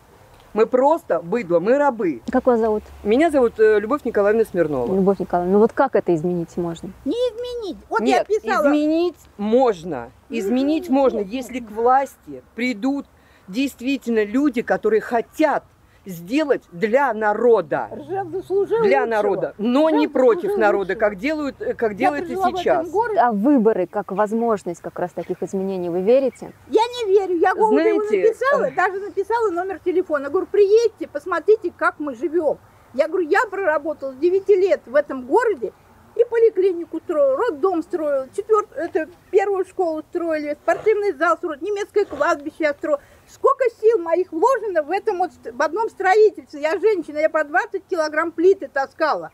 Мы 0.53 0.65
просто 0.65 1.21
быдло, 1.21 1.59
мы 1.59 1.77
рабы. 1.77 2.21
Как 2.29 2.45
вас 2.45 2.59
зовут? 2.59 2.83
Меня 3.03 3.31
зовут 3.31 3.57
э, 3.57 3.79
Любовь 3.79 4.01
Николаевна 4.03 4.43
Смирнова. 4.43 4.93
Любовь 4.93 5.19
Николаевна. 5.19 5.53
Ну 5.53 5.59
вот 5.59 5.71
как 5.71 5.95
это 5.95 6.13
изменить 6.13 6.57
можно? 6.57 6.89
Не 7.05 7.13
изменить. 7.13 7.77
Вот 7.89 8.01
Нет, 8.01 8.25
я 8.27 8.39
писала. 8.39 8.67
изменить 8.67 9.15
можно. 9.37 10.11
Изменить 10.29 10.89
можно, 10.89 11.19
если 11.19 11.59
к 11.59 11.71
власти 11.71 12.43
придут 12.55 13.05
действительно 13.47 14.25
люди, 14.25 14.61
которые 14.61 14.99
хотят 14.99 15.63
сделать 16.05 16.63
для 16.71 17.13
народа. 17.13 17.89
Для 18.83 19.05
народа, 19.05 19.53
но 19.57 19.89
не 19.89 20.07
против 20.07 20.57
народа, 20.57 20.95
как 20.95 21.17
делают, 21.17 21.61
э, 21.61 21.73
как 21.73 21.95
прожила 21.97 22.51
в 22.51 22.57
сейчас. 22.57 22.89
А 23.17 23.31
выборы 23.31 23.87
как 23.87 24.11
возможность 24.11 24.81
как 24.81 24.97
раз 24.99 25.11
таких 25.11 25.43
изменений 25.43 25.89
вы 25.89 26.01
верите? 26.01 26.53
Я 26.67 26.81
не 26.81 27.11
верю. 27.11 27.37
Я 27.37 27.53
Голубеву 27.53 28.05
Знаете, 28.07 28.29
написала, 28.29 28.63
э, 28.65 28.71
даже 28.71 28.99
написала 28.99 29.49
номер 29.51 29.79
телефона. 29.79 30.29
Говорю, 30.29 30.47
приедьте, 30.51 31.07
посмотрите, 31.07 31.71
как 31.75 31.99
мы 31.99 32.15
живем. 32.15 32.57
Я 32.93 33.07
говорю, 33.07 33.27
я 33.27 33.45
проработала 33.49 34.11
с 34.11 34.15
9 34.15 34.49
лет 34.49 34.81
в 34.85 34.95
этом 34.95 35.25
городе 35.25 35.71
и 36.15 36.25
поликлинику 36.25 36.99
строила, 36.99 37.37
роддом 37.37 37.81
строила, 37.83 38.27
четвер... 38.35 38.67
это 38.75 39.09
первую 39.29 39.65
школу 39.65 40.03
строили, 40.09 40.57
спортивный 40.61 41.13
зал 41.13 41.37
строили, 41.37 41.63
немецкое 41.63 42.05
кладбище 42.05 42.55
я 42.59 42.73
строила. 42.73 43.01
Сколько 43.33 43.63
сил 43.79 43.97
моих 43.99 44.31
вложено 44.31 44.83
в 44.83 44.91
этом 44.91 45.19
вот, 45.19 45.31
в 45.43 45.61
одном 45.61 45.89
строительстве. 45.89 46.61
Я 46.61 46.77
женщина, 46.77 47.19
я 47.19 47.29
по 47.29 47.43
20 47.43 47.85
килограмм 47.87 48.31
плиты 48.31 48.67
таскала. 48.67 49.31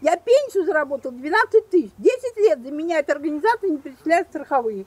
Я 0.00 0.16
пенсию 0.16 0.64
заработала 0.64 1.12
12 1.12 1.68
тысяч. 1.68 1.90
10 1.98 2.36
лет 2.36 2.62
за 2.62 2.70
меня 2.70 3.00
эта 3.00 3.12
организация 3.12 3.70
не 3.70 3.78
перечисляет 3.78 4.28
страховые. 4.28 4.86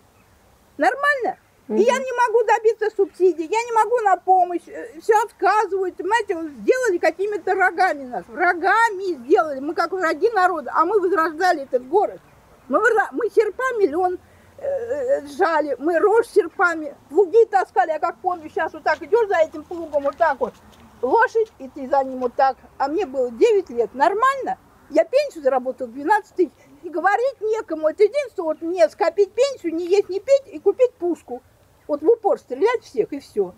Нормально? 0.78 1.38
И 1.70 1.82
я 1.82 1.98
не 1.98 2.28
могу 2.28 2.44
добиться 2.46 2.90
субсидий, 2.96 3.46
я 3.46 3.64
не 3.64 3.72
могу 3.72 3.98
на 4.00 4.18
помощь, 4.18 4.64
все 5.02 5.14
отказывают, 5.24 5.96
понимаете, 5.96 6.34
сделали 6.60 6.98
какими-то 6.98 7.56
рогами 7.56 8.04
нас, 8.04 8.26
врагами 8.28 9.14
сделали, 9.24 9.60
мы 9.62 9.74
как 9.74 9.94
враги 9.94 10.30
народа, 10.32 10.72
а 10.76 10.84
мы 10.84 11.00
возрождали 11.00 11.64
этот 11.64 11.88
город. 11.88 12.20
Мы, 12.68 12.80
мы 13.14 13.30
серпа 13.30 13.64
миллион 13.80 14.16
э, 14.16 14.18
э, 14.18 14.33
сжали, 15.28 15.76
мы 15.80 16.00
рожь 16.00 16.28
серпами, 16.28 16.96
плуги 17.10 17.46
таскали, 17.46 17.90
я 17.90 18.00
как 18.00 18.18
помню, 18.18 18.50
сейчас 18.50 18.74
вот 18.74 18.84
так 18.84 19.02
идешь 19.02 19.28
за 19.28 19.38
этим 19.38 19.64
плугом, 19.64 20.04
вот 20.04 20.18
так 20.18 20.40
вот, 20.40 20.54
лошадь, 21.02 21.52
и 21.60 21.68
ты 21.70 21.90
за 21.90 22.04
ним 22.04 22.20
вот 22.20 22.34
так, 22.36 22.58
а 22.78 22.88
мне 22.88 23.06
было 23.06 23.32
9 23.32 23.70
лет, 23.72 23.94
нормально? 23.94 24.58
Я 24.90 25.06
пенсию 25.06 25.44
заработал 25.44 25.88
12 25.88 26.36
тысяч, 26.36 26.52
и 26.84 26.90
говорить 26.90 27.42
некому, 27.42 27.88
это 27.88 28.04
единственное, 28.04 28.48
вот 28.48 28.62
мне 28.62 28.88
скопить 28.90 29.32
пенсию, 29.34 29.74
не 29.74 29.88
есть, 29.88 30.10
не 30.10 30.20
пить 30.20 30.48
и 30.48 30.60
купить 30.60 30.94
пушку. 30.96 31.42
Вот 31.88 32.02
в 32.02 32.08
упор 32.08 32.38
стрелять 32.40 32.84
всех 32.84 33.12
и 33.14 33.20
все. 33.20 33.54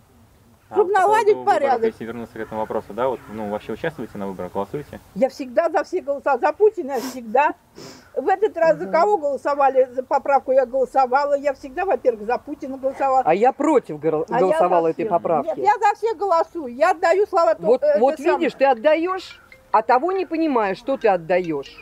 Чтоб 0.72 0.80
А 0.90 0.92
по 0.94 1.00
наладить 1.00 1.36
выборов, 1.36 1.44
порядок. 1.60 1.84
Если 1.86 2.04
вернуться 2.04 2.34
к 2.38 2.40
этому 2.40 2.60
вопросу, 2.62 2.92
да, 2.92 3.06
вот, 3.08 3.20
ну, 3.32 3.50
вообще 3.50 3.72
участвуете 3.72 4.18
на 4.18 4.26
выборах, 4.26 4.52
голосуете? 4.52 4.98
Я 5.14 5.28
всегда 5.28 5.70
за 5.70 5.84
всех 5.84 6.04
голосовала, 6.04 6.40
за 6.40 6.52
Путина 6.52 6.98
всегда. 7.00 7.54
В 8.16 8.28
этот 8.28 8.56
раз 8.56 8.76
за 8.78 8.86
кого 8.86 9.16
голосовали, 9.18 9.88
за 9.92 10.02
поправку 10.02 10.50
я 10.50 10.66
голосовала. 10.66 11.34
Я 11.34 11.52
всегда, 11.54 11.84
во-первых, 11.84 12.26
за 12.26 12.38
Путина 12.38 12.78
голосовала. 12.78 13.22
А 13.24 13.32
я 13.34 13.52
против 13.52 14.00
гол- 14.00 14.26
А 14.28 14.40
голосовала 14.40 14.88
этой 14.88 15.04
поправки. 15.06 15.48
Нет, 15.48 15.58
я 15.58 15.72
за 15.78 15.94
всех 15.96 16.16
голосую. 16.16 16.74
Я 16.74 16.90
отдаю 16.90 17.26
слова 17.26 17.54
то- 17.54 17.62
Вот, 17.62 17.82
самое. 17.82 18.38
видишь, 18.38 18.54
ты 18.54 18.64
отдаешь, 18.64 19.40
а 19.70 19.82
того 19.82 20.10
не 20.10 20.26
понимаешь, 20.26 20.78
что 20.78 20.96
ты 20.96 21.06
отдаешь. 21.08 21.76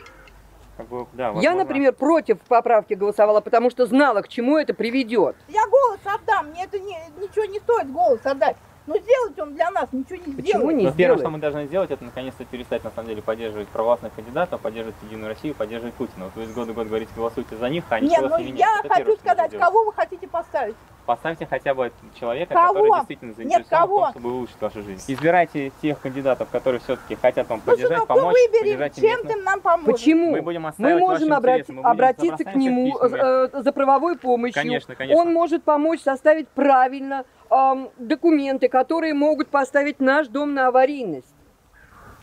Как 0.77 0.87
бы, 0.89 1.07
да, 1.13 1.31
Я, 1.37 1.55
например, 1.55 1.93
против 1.93 2.39
поправки 2.41 2.93
голосовала, 2.95 3.39
потому 3.39 3.69
что 3.69 3.85
знала, 3.87 4.21
к 4.21 4.27
чему 4.27 4.57
это 4.57 4.73
приведет. 4.73 5.37
Я 5.47 5.65
голос 5.67 5.99
отдам, 6.03 6.49
мне 6.49 6.65
это 6.65 6.77
не- 6.79 6.99
ничего 7.19 7.45
не 7.45 7.59
стоит 7.59 7.89
голос 7.91 8.19
отдать. 8.25 8.57
Но 8.87 8.97
сделать 8.97 9.39
он 9.39 9.55
для 9.55 9.71
нас 9.71 9.89
ничего 9.91 10.17
не 10.17 10.33
Почему 10.33 10.43
сделает. 10.43 10.77
не 10.77 10.85
Но 10.85 10.91
первое, 10.91 11.17
что 11.17 11.29
мы 11.29 11.39
должны 11.39 11.65
сделать, 11.65 11.89
это 11.89 12.03
наконец-то 12.03 12.45
перестать 12.45 12.83
на 12.83 12.91
самом 12.91 13.09
деле 13.09 13.21
поддерживать 13.21 13.67
провластных 13.69 14.13
кандидатов, 14.13 14.61
поддерживать 14.61 14.95
Единую 15.03 15.29
Россию, 15.29 15.55
поддерживать 15.55 15.95
Путина. 15.95 16.25
Вот 16.25 16.35
вы 16.35 16.43
из 16.43 16.53
года 16.53 16.71
в 16.71 16.75
год 16.75 16.87
говорите, 16.87 17.11
голосуйте 17.15 17.55
за 17.57 17.69
них, 17.69 17.83
а 17.89 17.99
Нет, 17.99 18.11
ничего 18.11 18.27
ну 18.29 18.35
с 18.35 18.39
ними 18.39 18.49
нет. 18.49 18.59
я 18.59 18.81
хочу 18.87 19.15
сказать, 19.17 19.57
кого 19.57 19.85
вы 19.85 19.93
хотите 19.93 20.27
поставить? 20.27 20.75
Поставьте 21.05 21.45
хотя 21.45 21.73
бы 21.75 21.91
человека, 22.19 22.53
Кого? 22.55 22.73
который 22.73 22.91
действительно 22.97 23.29
Нет, 23.29 23.37
заинтересован 23.37 23.65
в 23.65 23.69
кого? 23.69 23.99
том, 24.01 24.09
чтобы 24.11 24.31
улучшить 24.33 24.59
вашу 24.61 24.81
жизнь. 24.81 25.03
Избирайте 25.13 25.71
тех 25.81 25.99
кандидатов, 26.01 26.49
которые 26.51 26.79
все-таки 26.81 27.15
хотят 27.15 27.47
вам 27.47 27.61
Ну, 27.63 27.71
поддержать, 27.71 27.99
мы 27.99 28.05
помочь, 28.07 28.33
выберем, 28.33 28.61
поддержать 28.79 28.95
чем 28.95 29.03
местных. 29.03 29.33
ты 29.33 29.41
нам 29.43 29.61
поможешь. 29.61 29.93
Почему? 29.93 30.31
Мы 30.31 30.41
будем 30.41 30.67
Мы 30.79 30.97
можем 30.97 31.33
обрати- 31.33 31.65
мы 31.71 31.75
будем 31.75 31.87
обратиться 31.87 32.43
к 32.43 32.55
нему 32.55 32.97
э, 32.97 33.49
за 33.53 33.71
правовой 33.71 34.17
помощью. 34.17 34.61
Конечно, 34.61 34.95
конечно. 34.95 35.21
Он 35.21 35.31
может 35.31 35.63
помочь 35.63 36.01
составить 36.01 36.47
правильно 36.49 37.25
ам, 37.51 37.89
документы, 37.97 38.67
которые 38.67 39.13
могут 39.13 39.49
поставить 39.49 39.99
наш 39.99 40.27
дом 40.27 40.55
на 40.55 40.67
аварийность. 40.69 41.34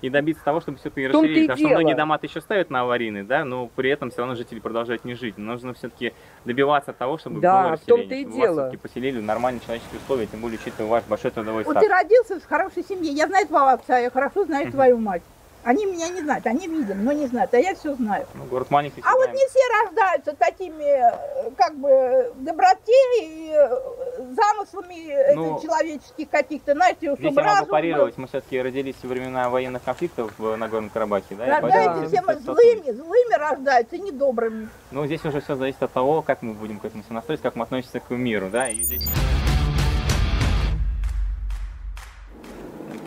И 0.02 0.10
добиться 0.10 0.44
того, 0.44 0.60
чтобы 0.60 0.78
все-таки 0.78 1.06
расширили. 1.06 1.38
и 1.38 1.42
Потому 1.42 1.58
что 1.58 1.68
дело. 1.68 1.78
многие 1.80 1.96
дома 1.96 2.18
еще 2.20 2.40
ставят 2.40 2.68
на 2.70 2.80
аварийный, 2.82 3.22
да, 3.22 3.44
но 3.44 3.68
при 3.68 3.88
этом 3.88 4.10
все 4.10 4.18
равно 4.18 4.34
жители 4.34 4.58
продолжают 4.60 5.04
не 5.04 5.14
жить. 5.14 5.38
Нужно 5.38 5.72
все-таки 5.74 6.12
добиваться 6.44 6.92
того, 6.92 7.16
чтобы 7.18 7.40
Да, 7.40 7.68
было 7.68 7.76
в 7.76 7.80
том-то 7.80 8.02
расселение, 8.04 8.20
и 8.20 8.24
чтобы 8.28 8.40
дело. 8.42 8.54
все-таки 8.68 8.76
поселили 8.76 9.18
в 9.20 9.22
нормальные 9.22 9.60
человеческие 9.60 10.00
условия, 10.00 10.26
тем 10.26 10.40
более 10.40 10.58
учитывая 10.58 10.90
ваш 10.90 11.04
большой 11.04 11.30
трудовой 11.30 11.62
Вот 11.64 11.72
стаж. 11.72 11.84
ты 11.84 11.88
родился 11.90 12.40
в 12.40 12.44
хорошей 12.46 12.82
семье. 12.84 13.12
Я 13.12 13.28
знаю 13.28 13.46
твоего 13.46 13.68
отца, 13.68 13.98
я 13.98 14.10
хорошо 14.10 14.44
знаю 14.44 14.70
твою 14.70 14.98
мать. 14.98 15.22
Они 15.64 15.86
меня 15.86 16.08
не 16.08 16.20
знают, 16.22 16.46
они 16.46 16.66
видят, 16.66 16.96
но 16.96 17.12
не 17.12 17.26
знают, 17.26 17.54
а 17.54 17.58
я 17.58 17.74
все 17.74 17.94
знаю. 17.94 18.26
Ну, 18.34 18.44
город 18.44 18.70
маленький, 18.70 19.00
А 19.04 19.14
вот 19.14 19.30
не 19.32 19.48
все 19.48 19.60
рождаются 19.84 20.34
такими, 20.36 20.82
э, 20.82 21.50
как 21.56 21.76
бы, 21.76 22.32
доброте 22.36 22.92
и 23.20 23.52
э, 23.54 24.34
замыслами 24.34 25.08
э, 25.08 25.34
Ну, 25.34 25.60
человеческих 25.62 26.28
каких-то, 26.30 26.72
знаете, 26.72 27.14
чтобы 27.14 27.40
я 27.40 27.54
могу 27.54 27.66
парировать, 27.66 28.18
мы 28.18 28.26
все-таки 28.26 28.60
родились 28.60 28.96
во 29.02 29.08
времена 29.08 29.48
военных 29.50 29.84
конфликтов 29.84 30.32
в 30.36 30.56
Нагорном 30.56 30.90
Карабахе, 30.90 31.36
да, 31.36 31.60
Рождаются 31.60 32.08
все 32.08 32.22
мы 32.22 32.34
злыми, 32.40 32.90
злыми 32.90 33.34
рождаются, 33.34 33.98
недобрыми. 33.98 34.68
Ну, 34.90 35.06
здесь 35.06 35.24
уже 35.24 35.40
все 35.40 35.54
зависит 35.54 35.82
от 35.82 35.92
того, 35.92 36.22
как 36.22 36.42
мы 36.42 36.54
будем 36.54 36.80
к 36.80 36.84
этому 36.84 37.04
все 37.04 37.12
настроиться, 37.12 37.44
как 37.44 37.54
мы 37.54 37.64
относимся 37.64 38.00
к 38.00 38.10
миру, 38.10 38.50
да, 38.50 38.68
и 38.68 38.82
здесь... 38.82 39.04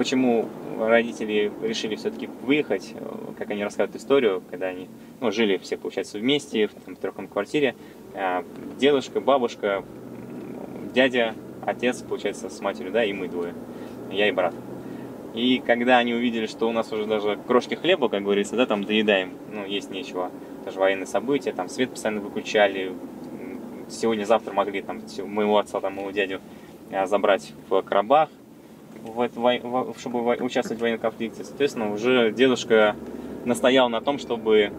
Почему 0.06 0.48
родители 0.78 1.52
решили 1.64 1.96
все-таки 1.96 2.30
выехать, 2.44 2.94
э, 2.94 3.16
как 3.40 3.50
они 3.50 3.64
рассказывают 3.64 3.96
историю, 3.96 4.44
когда 4.52 4.68
они 4.68 4.88
ну, 5.20 5.32
жили 5.32 5.58
все, 5.58 5.78
получается, 5.78 6.20
вместе 6.20 6.68
в 6.68 6.74
там, 6.74 6.96
трехкомнатной 6.96 7.34
квартире, 7.34 7.76
э, 8.14 8.44
дедушка, 8.80 9.20
бабушка, 9.20 9.84
дядя, 10.94 11.34
отец, 11.66 12.04
получается, 12.04 12.52
с 12.52 12.62
матерью, 12.62 12.92
да, 12.92 13.04
и 13.04 13.14
мы 13.14 13.28
двое, 13.28 13.56
я 14.12 14.30
и 14.30 14.32
брат. 14.32 14.54
И 15.34 15.58
когда 15.66 15.98
они 15.98 16.14
увидели, 16.14 16.46
что 16.46 16.70
у 16.70 16.72
нас 16.72 16.92
уже 16.94 17.08
даже 17.08 17.40
крошки 17.48 17.74
хлеба, 17.74 18.08
как 18.08 18.22
говорится, 18.22 18.56
да, 18.56 18.68
там 18.68 18.84
доедаем, 18.84 19.32
ну, 19.52 19.66
есть 19.66 19.90
нечего, 19.90 20.30
даже 20.66 20.78
военные 20.78 21.08
события, 21.08 21.52
там 21.52 21.68
свет 21.68 21.90
постоянно 21.90 22.22
выключали, 22.22 22.94
сегодня-завтра 23.90 24.54
могли 24.54 24.84
там 24.84 25.02
моего 25.26 25.58
отца, 25.58 25.82
там, 25.82 25.96
моего 25.96 26.12
дядю 26.12 26.42
а, 26.92 27.08
забрать 27.08 27.54
в 27.70 27.82
Карабах, 27.82 28.30
в 29.06 29.30
во- 29.64 29.94
чтобы 29.98 30.24
во- 30.24 30.36
участвовать 30.44 30.80
в 30.80 30.82
военном 30.82 31.00
конфликте. 31.02 31.44
Соответственно, 31.44 31.92
уже 31.94 32.32
дедушка 32.32 32.96
настоял 33.46 33.90
на 33.90 34.02
том, 34.02 34.18
чтобы 34.18 34.72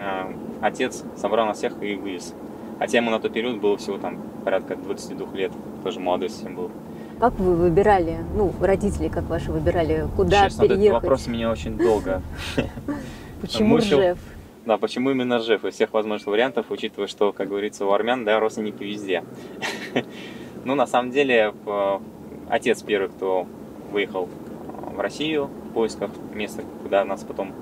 а, 0.00 0.32
отец 0.60 1.04
собрал 1.16 1.46
нас 1.46 1.58
всех 1.58 1.82
и 1.82 1.94
вывез. 1.94 2.34
Хотя 2.78 2.98
ему 2.98 3.10
на 3.10 3.18
тот 3.18 3.32
период 3.32 3.58
было 3.60 3.76
всего 3.76 3.98
там 3.98 4.20
порядка 4.44 4.76
22 4.76 5.34
лет, 5.34 5.52
тоже 5.82 5.98
молодой 6.00 6.28
совсем 6.30 6.54
был. 6.54 6.70
Как 7.18 7.32
вы 7.38 7.54
выбирали, 7.54 8.18
ну, 8.34 8.52
родители, 8.60 9.08
как 9.08 9.24
ваши 9.24 9.50
выбирали, 9.50 10.06
куда 10.16 10.44
Честно, 10.44 10.64
этот 10.64 10.76
переехать? 10.76 11.02
вопрос 11.02 11.26
меня 11.26 11.50
очень 11.50 11.78
долго 11.78 12.20
Почему. 13.40 13.78
Ржев? 13.78 14.18
Да, 14.66 14.76
почему 14.78 15.10
именно 15.12 15.38
Ржев 15.38 15.64
из 15.64 15.74
всех 15.74 15.92
возможных 15.94 16.26
вариантов, 16.26 16.66
учитывая, 16.70 17.06
что, 17.06 17.32
как 17.32 17.48
говорится, 17.48 17.86
у 17.86 17.92
армян, 17.92 18.24
да, 18.24 18.38
родственники 18.40 18.82
везде. 18.82 19.24
Ну, 20.64 20.74
на 20.74 20.88
самом 20.88 21.12
деле, 21.12 21.54
э, 21.64 21.98
отец 22.48 22.82
первый, 22.82 23.08
кто 23.08 23.46
выехал 23.90 24.28
в 24.94 25.00
Россию 25.00 25.46
в 25.46 25.72
поисках 25.72 26.10
места, 26.34 26.62
куда 26.82 27.04
нас 27.04 27.24
потом 27.24 27.52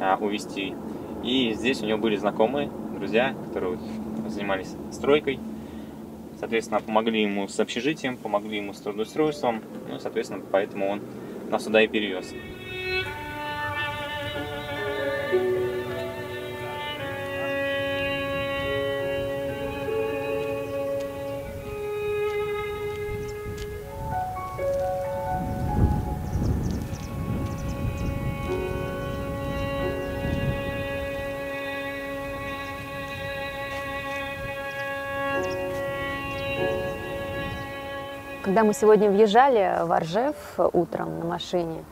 а, 0.00 0.18
увезти. 0.20 0.74
И 1.22 1.52
здесь 1.54 1.82
у 1.82 1.86
него 1.86 1.98
были 1.98 2.16
знакомые, 2.16 2.70
друзья, 2.96 3.34
которые 3.46 3.78
занимались 4.28 4.74
стройкой. 4.92 5.40
Соответственно, 6.38 6.80
помогли 6.80 7.22
ему 7.22 7.48
с 7.48 7.58
общежитием, 7.58 8.16
помогли 8.16 8.58
ему 8.58 8.74
с 8.74 8.80
трудоустройством. 8.80 9.62
Ну, 9.88 9.98
соответственно, 9.98 10.42
поэтому 10.50 10.90
он 10.90 11.00
нас 11.50 11.64
сюда 11.64 11.82
и 11.82 11.86
перевез. 11.86 12.34
Когда 38.54 38.68
мы 38.68 38.72
сегодня 38.72 39.10
въезжали 39.10 39.78
в 39.82 39.98
Ржев 39.98 40.36
утром 40.72 41.18
на 41.18 41.24
машине, 41.24 41.82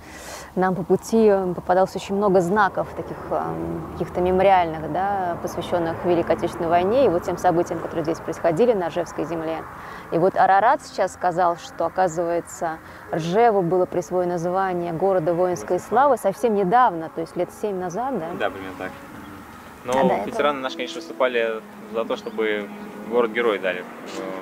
нам 0.54 0.76
по 0.76 0.84
пути 0.84 1.28
попадалось 1.56 1.96
очень 1.96 2.14
много 2.14 2.40
знаков, 2.40 2.86
таких 2.94 3.16
эм, 3.30 3.88
каких-то 3.94 4.20
мемориальных, 4.20 4.92
да, 4.92 5.38
посвященных 5.42 6.04
Великой 6.04 6.36
Отечественной 6.36 6.68
войне 6.68 7.06
и 7.06 7.08
вот 7.08 7.24
тем 7.24 7.36
событиям, 7.36 7.80
которые 7.80 8.04
здесь 8.04 8.20
происходили 8.20 8.74
на 8.74 8.90
Ржевской 8.90 9.24
земле. 9.24 9.64
И 10.12 10.18
вот 10.18 10.36
Арарат 10.36 10.82
сейчас 10.84 11.14
сказал, 11.14 11.56
что, 11.56 11.84
оказывается, 11.84 12.78
Ржеву 13.12 13.62
было 13.62 13.84
присвоено 13.84 14.38
звание 14.38 14.92
города 14.92 15.34
воинской 15.34 15.80
славы 15.80 16.16
совсем 16.16 16.54
недавно, 16.54 17.10
то 17.12 17.22
есть 17.22 17.34
лет 17.34 17.50
семь 17.60 17.80
назад, 17.80 18.20
да? 18.20 18.26
Да, 18.38 18.50
примерно 18.50 18.76
так. 18.78 18.92
А 19.84 19.86
Но 19.88 19.92
этого? 19.94 20.26
ветераны 20.26 20.60
наши, 20.60 20.76
конечно, 20.76 21.00
выступали 21.00 21.60
за 21.92 22.04
то, 22.04 22.14
чтобы 22.14 22.68
город-герой 23.12 23.58
дали 23.58 23.84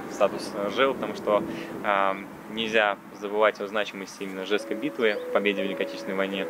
в 0.08 0.14
статус 0.14 0.52
Ржева, 0.68 0.94
потому 0.94 1.14
что 1.14 1.42
э, 1.84 2.12
нельзя 2.52 2.96
забывать 3.20 3.60
о 3.60 3.66
значимости 3.66 4.22
именно 4.22 4.44
Ржевской 4.44 4.76
битвы, 4.76 5.16
победе 5.32 5.62
в 5.62 5.64
Великой 5.64 5.86
Отечественной 5.86 6.16
войне. 6.16 6.46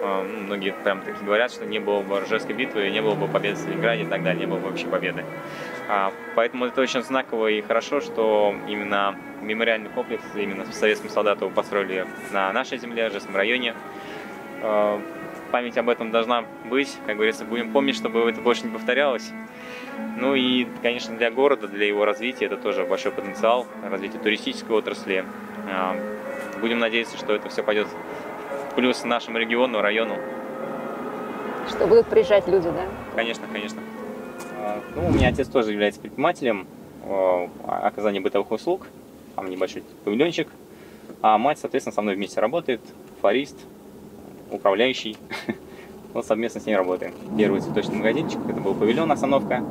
Э, 0.00 0.22
ну, 0.22 0.44
многие 0.44 0.72
прям 0.72 1.02
таки 1.02 1.22
говорят, 1.22 1.50
что 1.50 1.66
не 1.66 1.80
было 1.80 2.00
бы 2.00 2.20
Ржевской 2.20 2.54
битвы, 2.54 2.88
не 2.90 3.02
было 3.02 3.14
бы 3.14 3.26
победы 3.26 3.56
в 3.56 3.58
Сталинграде 3.58 4.04
и 4.04 4.06
так 4.06 4.22
далее, 4.22 4.40
не 4.40 4.46
было 4.46 4.58
бы 4.58 4.68
вообще 4.68 4.86
победы. 4.86 5.24
А, 5.88 6.12
поэтому 6.36 6.66
это 6.66 6.80
очень 6.80 7.02
знаково 7.02 7.48
и 7.48 7.60
хорошо, 7.60 8.00
что 8.00 8.54
именно 8.68 9.16
мемориальный 9.42 9.90
комплекс 9.90 10.22
именно 10.34 10.64
советскому 10.72 11.10
солдату 11.10 11.50
построили 11.50 12.06
на 12.32 12.52
нашей 12.52 12.78
земле, 12.78 13.08
в 13.08 13.10
Ржевском 13.10 13.34
районе. 13.36 13.74
Э, 14.62 15.00
память 15.50 15.76
об 15.78 15.88
этом 15.88 16.10
должна 16.10 16.44
быть, 16.66 16.96
как 17.06 17.16
говорится, 17.16 17.44
будем 17.44 17.72
помнить, 17.72 17.96
чтобы 17.96 18.30
это 18.30 18.40
больше 18.40 18.66
не 18.66 18.72
повторялось. 18.72 19.32
Ну 20.16 20.34
и, 20.34 20.66
конечно, 20.82 21.16
для 21.16 21.30
города, 21.30 21.68
для 21.68 21.86
его 21.86 22.04
развития 22.04 22.46
это 22.46 22.56
тоже 22.56 22.84
большой 22.84 23.12
потенциал, 23.12 23.66
развитие 23.88 24.20
туристической 24.20 24.76
отрасли. 24.76 25.24
А, 25.70 25.96
Будем 26.60 26.80
надеяться, 26.80 27.16
что 27.16 27.34
это 27.34 27.48
все 27.48 27.62
пойдет 27.62 27.86
в 28.70 28.74
плюс 28.74 29.04
нашему 29.04 29.38
региону, 29.38 29.80
району. 29.80 30.16
Что 31.68 31.86
будут 31.86 32.06
приезжать 32.06 32.48
люди, 32.48 32.68
да? 32.68 32.86
Конечно, 33.14 33.44
конечно. 33.52 33.80
А, 34.56 34.80
Ну, 34.96 35.06
у 35.08 35.10
меня 35.12 35.28
отец 35.28 35.46
тоже 35.48 35.70
является 35.72 36.00
предпринимателем 36.00 36.66
э, 37.04 37.48
оказания 37.66 38.20
бытовых 38.20 38.50
услуг. 38.50 38.86
Там 39.36 39.48
небольшой 39.50 39.84
павильончик. 40.04 40.48
А 41.22 41.38
мать, 41.38 41.58
соответственно, 41.58 41.94
со 41.94 42.02
мной 42.02 42.16
вместе 42.16 42.40
работает, 42.40 42.80
флорист, 43.20 43.56
управляющий. 44.50 45.16
Вот 46.14 46.24
совместно 46.24 46.58
с 46.58 46.64
ней 46.64 46.74
работаем. 46.74 47.12
Первый 47.36 47.60
цветочный 47.60 47.96
магазинчик, 47.96 48.38
это 48.48 48.58
был 48.62 48.74
павильон, 48.74 49.12
остановка. 49.12 49.62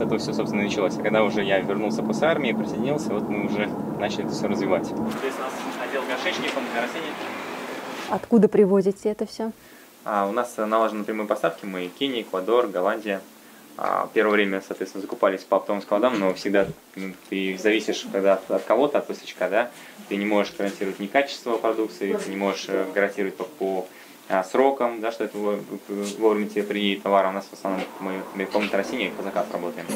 С 0.00 0.02
этого 0.02 0.18
все, 0.18 0.32
собственно, 0.32 0.62
началось. 0.62 0.96
А 0.96 1.02
когда 1.02 1.22
уже 1.22 1.44
я 1.44 1.58
вернулся 1.60 2.02
после 2.02 2.28
армии, 2.28 2.54
присоединился, 2.54 3.10
вот 3.10 3.28
мы 3.28 3.44
уже 3.44 3.68
начали 3.98 4.24
это 4.24 4.32
все 4.32 4.48
развивать. 4.48 4.86
Здесь 4.86 4.94
у 4.94 5.42
нас 5.42 5.52
отдел 5.86 6.02
горшечников 6.08 6.62
для 6.72 6.80
растений. 6.80 7.12
Откуда 8.08 8.48
привозите 8.48 9.10
это 9.10 9.26
все? 9.26 9.52
А, 10.06 10.26
у 10.26 10.32
нас 10.32 10.56
налажены 10.56 11.04
прямые 11.04 11.26
поставки. 11.26 11.66
Мы 11.66 11.88
Кения, 11.98 12.22
Эквадор, 12.22 12.68
Голландия. 12.68 13.20
А, 13.76 14.08
первое 14.14 14.32
время, 14.32 14.62
соответственно, 14.66 15.02
закупались 15.02 15.42
по 15.42 15.58
оптовым 15.58 15.82
складам, 15.82 16.18
но 16.18 16.32
всегда 16.32 16.66
ну, 16.96 17.12
ты 17.28 17.58
зависишь 17.58 18.06
когда 18.10 18.34
от, 18.34 18.50
от 18.50 18.62
кого-то, 18.62 19.00
от 19.00 19.06
поставщика, 19.06 19.50
да. 19.50 19.70
Ты 20.08 20.16
не 20.16 20.24
можешь 20.24 20.54
гарантировать 20.56 20.98
ни 20.98 21.08
качество 21.08 21.58
продукции, 21.58 22.14
ты 22.14 22.30
не 22.30 22.36
можешь 22.36 22.64
э, 22.70 22.86
гарантировать 22.94 23.36
по, 23.36 23.44
по 23.44 23.86
а, 24.30 24.44
срокам, 24.44 25.00
да, 25.00 25.10
что 25.12 25.24
это 25.24 25.36
во- 25.38 25.58
вовремя 26.18 26.48
тебе 26.48 26.62
приедет 26.62 27.02
товар. 27.02 27.26
А 27.26 27.28
у 27.30 27.32
нас 27.32 27.44
в 27.46 27.52
основном 27.52 27.82
мы 28.34 28.44
в 28.46 28.50
комнате 28.50 28.76
растений 28.76 29.12
по 29.16 29.22
заказу 29.22 29.48
работаем. 29.52 29.86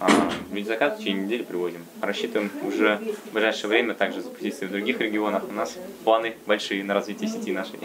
А, 0.00 0.08
Ведь 0.50 0.66
заказ 0.66 0.94
в 0.94 0.98
течение 0.98 1.24
недели 1.24 1.42
привозим. 1.42 1.84
Рассчитываем 2.02 2.50
уже 2.66 3.00
в 3.30 3.32
ближайшее 3.32 3.68
время 3.68 3.94
также 3.94 4.22
запуститься 4.22 4.66
в 4.66 4.70
других 4.70 5.00
регионах. 5.00 5.44
У 5.48 5.52
нас 5.52 5.76
планы 6.02 6.34
большие 6.46 6.82
на 6.82 6.94
развитие 6.94 7.28
сети 7.28 7.52
нашей. 7.52 7.78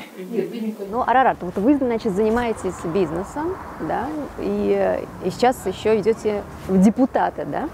Ну, 0.89 1.01
Арарат, 1.05 1.38
вот 1.41 1.55
вы, 1.55 1.75
значит, 1.77 2.13
занимаетесь 2.13 2.73
бизнесом, 2.85 3.55
да, 3.81 4.07
и, 4.39 4.75
э, 4.75 5.05
и 5.25 5.29
сейчас 5.29 5.65
еще 5.67 5.99
идете 5.99 6.43
в 6.67 6.81
депутаты, 6.81 7.45
да? 7.45 7.69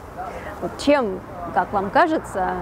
Вот 0.62 0.72
чем, 0.80 1.20
как 1.54 1.72
вам 1.72 1.90
кажется, 1.90 2.56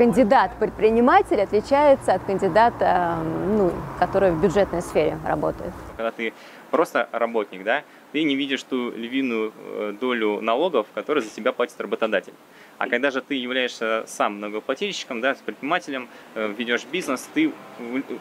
кандидат-предприниматель 0.00 1.42
отличается 1.42 2.14
от 2.14 2.24
кандидата, 2.24 3.18
м, 3.20 3.58
ну, 3.58 3.72
который 3.98 4.30
в 4.30 4.40
бюджетной 4.40 4.80
сфере 4.80 5.18
работает? 5.26 5.72
Когда 5.94 6.10
ты 6.10 6.32
просто 6.70 7.06
работник, 7.12 7.64
да, 7.64 7.82
ты 8.12 8.22
не 8.22 8.34
видишь 8.34 8.62
ту 8.62 8.90
львиную 8.92 9.52
э, 9.54 9.92
долю 10.00 10.40
налогов, 10.40 10.86
которые 10.94 11.22
за 11.22 11.28
тебя 11.28 11.52
платит 11.52 11.78
работодатель. 11.78 12.32
А 12.80 12.88
когда 12.88 13.10
же 13.10 13.20
ты 13.20 13.34
являешься 13.34 14.04
сам 14.06 14.40
налогоплательщиком, 14.40 15.20
да, 15.20 15.36
предпринимателем, 15.44 16.08
э, 16.34 16.50
ведешь 16.56 16.86
бизнес, 16.90 17.28
ты 17.34 17.52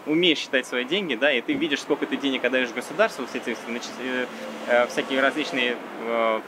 умеешь 0.05 0.37
считать 0.37 0.65
свои 0.65 0.83
деньги, 0.83 1.15
да, 1.15 1.31
и 1.31 1.39
ты 1.39 1.53
видишь, 1.53 1.79
сколько 1.79 2.05
ты 2.05 2.17
денег 2.17 2.43
отдаешь 2.43 2.69
государству, 2.73 3.25
соответственно, 3.31 3.77
начи- 3.77 3.89
э, 4.03 4.25
э, 4.67 4.87
всякие 4.87 5.21
различные 5.21 5.77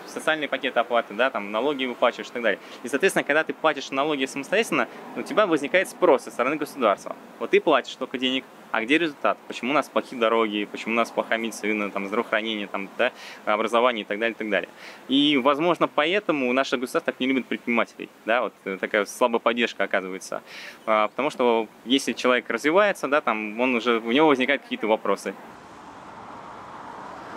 социальные 0.07 0.49
пакеты 0.49 0.79
оплаты, 0.79 1.13
да, 1.13 1.29
там 1.29 1.51
налоги 1.51 1.85
выплачиваешь 1.85 2.27
и 2.27 2.31
так 2.33 2.41
далее. 2.41 2.59
И, 2.83 2.89
соответственно, 2.89 3.23
когда 3.23 3.45
ты 3.45 3.53
платишь 3.53 3.91
налоги 3.91 4.25
самостоятельно, 4.25 4.89
у 5.15 5.21
тебя 5.21 5.45
возникает 5.45 5.87
спрос 5.87 6.23
со 6.23 6.31
стороны 6.31 6.57
государства. 6.57 7.15
Вот 7.39 7.51
ты 7.51 7.61
платишь 7.61 7.93
столько 7.93 8.17
денег, 8.17 8.43
а 8.71 8.81
где 8.81 8.97
результат? 8.97 9.37
Почему 9.47 9.71
у 9.71 9.73
нас 9.73 9.89
плохие 9.89 10.19
дороги, 10.19 10.67
почему 10.71 10.93
у 10.93 10.97
нас 10.97 11.11
плохая 11.11 11.37
медицина, 11.37 11.91
там, 11.91 12.07
здравоохранение, 12.07 12.67
там, 12.67 12.89
да, 12.97 13.11
образование 13.45 14.03
и 14.03 14.05
так 14.05 14.17
далее, 14.19 14.33
и 14.33 14.37
так 14.37 14.49
далее. 14.49 14.69
И, 15.07 15.37
возможно, 15.37 15.87
поэтому 15.87 16.51
наше 16.53 16.77
государство 16.77 17.11
так 17.11 17.19
не 17.19 17.27
любит 17.27 17.45
предпринимателей, 17.45 18.09
да, 18.25 18.43
вот 18.43 18.53
э, 18.65 18.77
такая 18.79 19.05
слабая 19.05 19.39
поддержка 19.39 19.83
оказывается. 19.83 20.41
А, 20.85 21.09
Потому 21.09 21.29
что 21.29 21.67
если 21.85 22.13
человек 22.13 22.49
развивается, 22.49 23.07
да, 23.07 23.21
там, 23.21 23.59
он 23.59 23.75
уже, 23.75 23.99
у 23.99 24.11
него 24.11 24.27
возникают 24.27 24.61
какие-то 24.61 24.87
вопросы. 24.87 25.33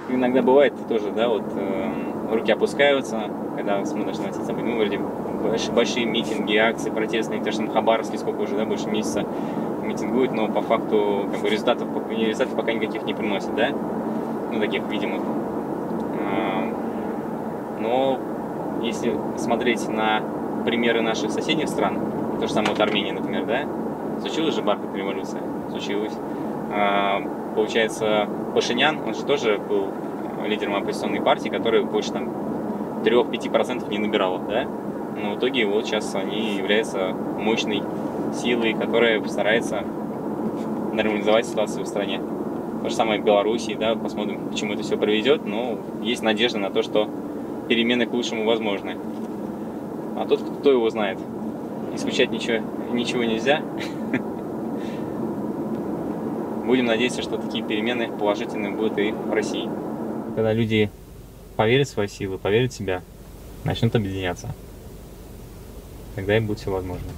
Иногда 0.08 0.42
бывает 0.42 0.74
тоже, 0.86 1.10
да, 1.10 1.28
вот 1.28 1.44
э, 1.56 1.92
руки 2.30 2.52
опускаются, 2.52 3.30
когда 3.56 3.84
смотришь 3.84 4.18
на 4.18 4.28
эти 4.28 4.34
события. 4.34 4.66
Ну, 4.66 4.76
вроде 4.76 4.96
больш- 4.96 5.72
большие 5.72 6.04
митинги, 6.04 6.56
акции 6.56 6.90
протестные, 6.90 7.42
те 7.42 7.50
же 7.50 7.58
там 7.58 7.70
Хабаровске 7.70 8.18
сколько 8.18 8.40
уже, 8.40 8.56
да, 8.56 8.66
больше 8.66 8.88
месяца 8.88 9.26
митингуют, 9.84 10.32
но 10.32 10.48
по 10.48 10.62
факту 10.62 11.28
как 11.30 11.40
бы 11.40 11.48
результатов, 11.48 11.88
результатов 12.10 12.56
пока 12.56 12.72
никаких 12.72 13.04
не 13.04 13.14
приносит, 13.14 13.54
да, 13.54 13.70
ну, 14.52 14.60
таких 14.60 14.82
видимых. 14.88 15.22
А, 16.20 16.72
Но 17.80 18.18
если 18.82 19.16
смотреть 19.36 19.88
на 19.88 20.22
примеры 20.64 21.02
наших 21.02 21.30
соседних 21.30 21.68
стран, 21.68 21.98
то 22.40 22.46
же 22.46 22.52
самое 22.52 22.72
вот 22.72 22.80
Армения, 22.80 23.12
например, 23.12 23.46
да, 23.46 24.20
случилась 24.20 24.54
же 24.54 24.62
бархатная 24.62 24.98
революция, 24.98 25.42
случилась. 25.70 26.14
А, 26.72 27.22
Получается, 27.54 28.28
Пашинян, 28.52 28.98
он 29.06 29.14
же 29.14 29.24
тоже 29.24 29.58
был 29.58 29.86
лидером 30.44 30.74
оппозиционной 30.74 31.20
партии, 31.20 31.48
которая 31.48 31.82
больше 31.82 32.12
там 32.12 32.28
3-5% 33.04 33.88
не 33.90 33.98
набирала, 33.98 34.40
да? 34.40 34.66
Но 35.16 35.34
в 35.34 35.38
итоге 35.38 35.64
вот 35.66 35.86
сейчас 35.86 36.14
они 36.16 36.56
являются 36.56 37.14
мощной 37.38 37.82
силой, 38.36 38.74
которая 38.74 39.22
старается 39.26 39.82
нормализовать 40.92 41.46
ситуацию 41.46 41.84
в 41.84 41.88
стране. 41.88 42.20
То 42.82 42.88
же 42.88 42.94
самое 42.94 43.20
в 43.20 43.24
Белоруссии, 43.24 43.74
да, 43.74 43.94
посмотрим, 43.94 44.50
к 44.50 44.54
чему 44.54 44.74
это 44.74 44.82
все 44.82 44.96
приведет, 44.96 45.46
но 45.46 45.78
есть 46.02 46.22
надежда 46.22 46.58
на 46.58 46.70
то, 46.70 46.82
что 46.82 47.08
перемены 47.68 48.06
к 48.06 48.12
лучшему 48.12 48.44
возможны. 48.44 48.96
А 50.16 50.26
тот, 50.28 50.40
кто 50.60 50.70
его 50.70 50.90
знает, 50.90 51.18
исключать 51.94 52.30
ничего 52.30 52.62
ничего 52.92 53.24
нельзя. 53.24 53.62
Будем 56.64 56.86
надеяться, 56.86 57.22
что 57.22 57.36
такие 57.36 57.64
перемены 57.64 58.08
положительные 58.08 58.72
будут 58.72 58.98
и 58.98 59.12
в 59.12 59.32
России. 59.32 59.68
Когда 60.34 60.52
люди 60.52 60.90
поверят 61.56 61.88
в 61.88 61.90
свои 61.90 62.06
силы, 62.08 62.38
поверят 62.38 62.72
в 62.72 62.76
себя, 62.76 63.02
начнут 63.64 63.94
объединяться. 63.94 64.54
Тогда 66.14 66.36
и 66.36 66.40
будет 66.40 66.60
все 66.60 66.70
возможно. 66.70 67.08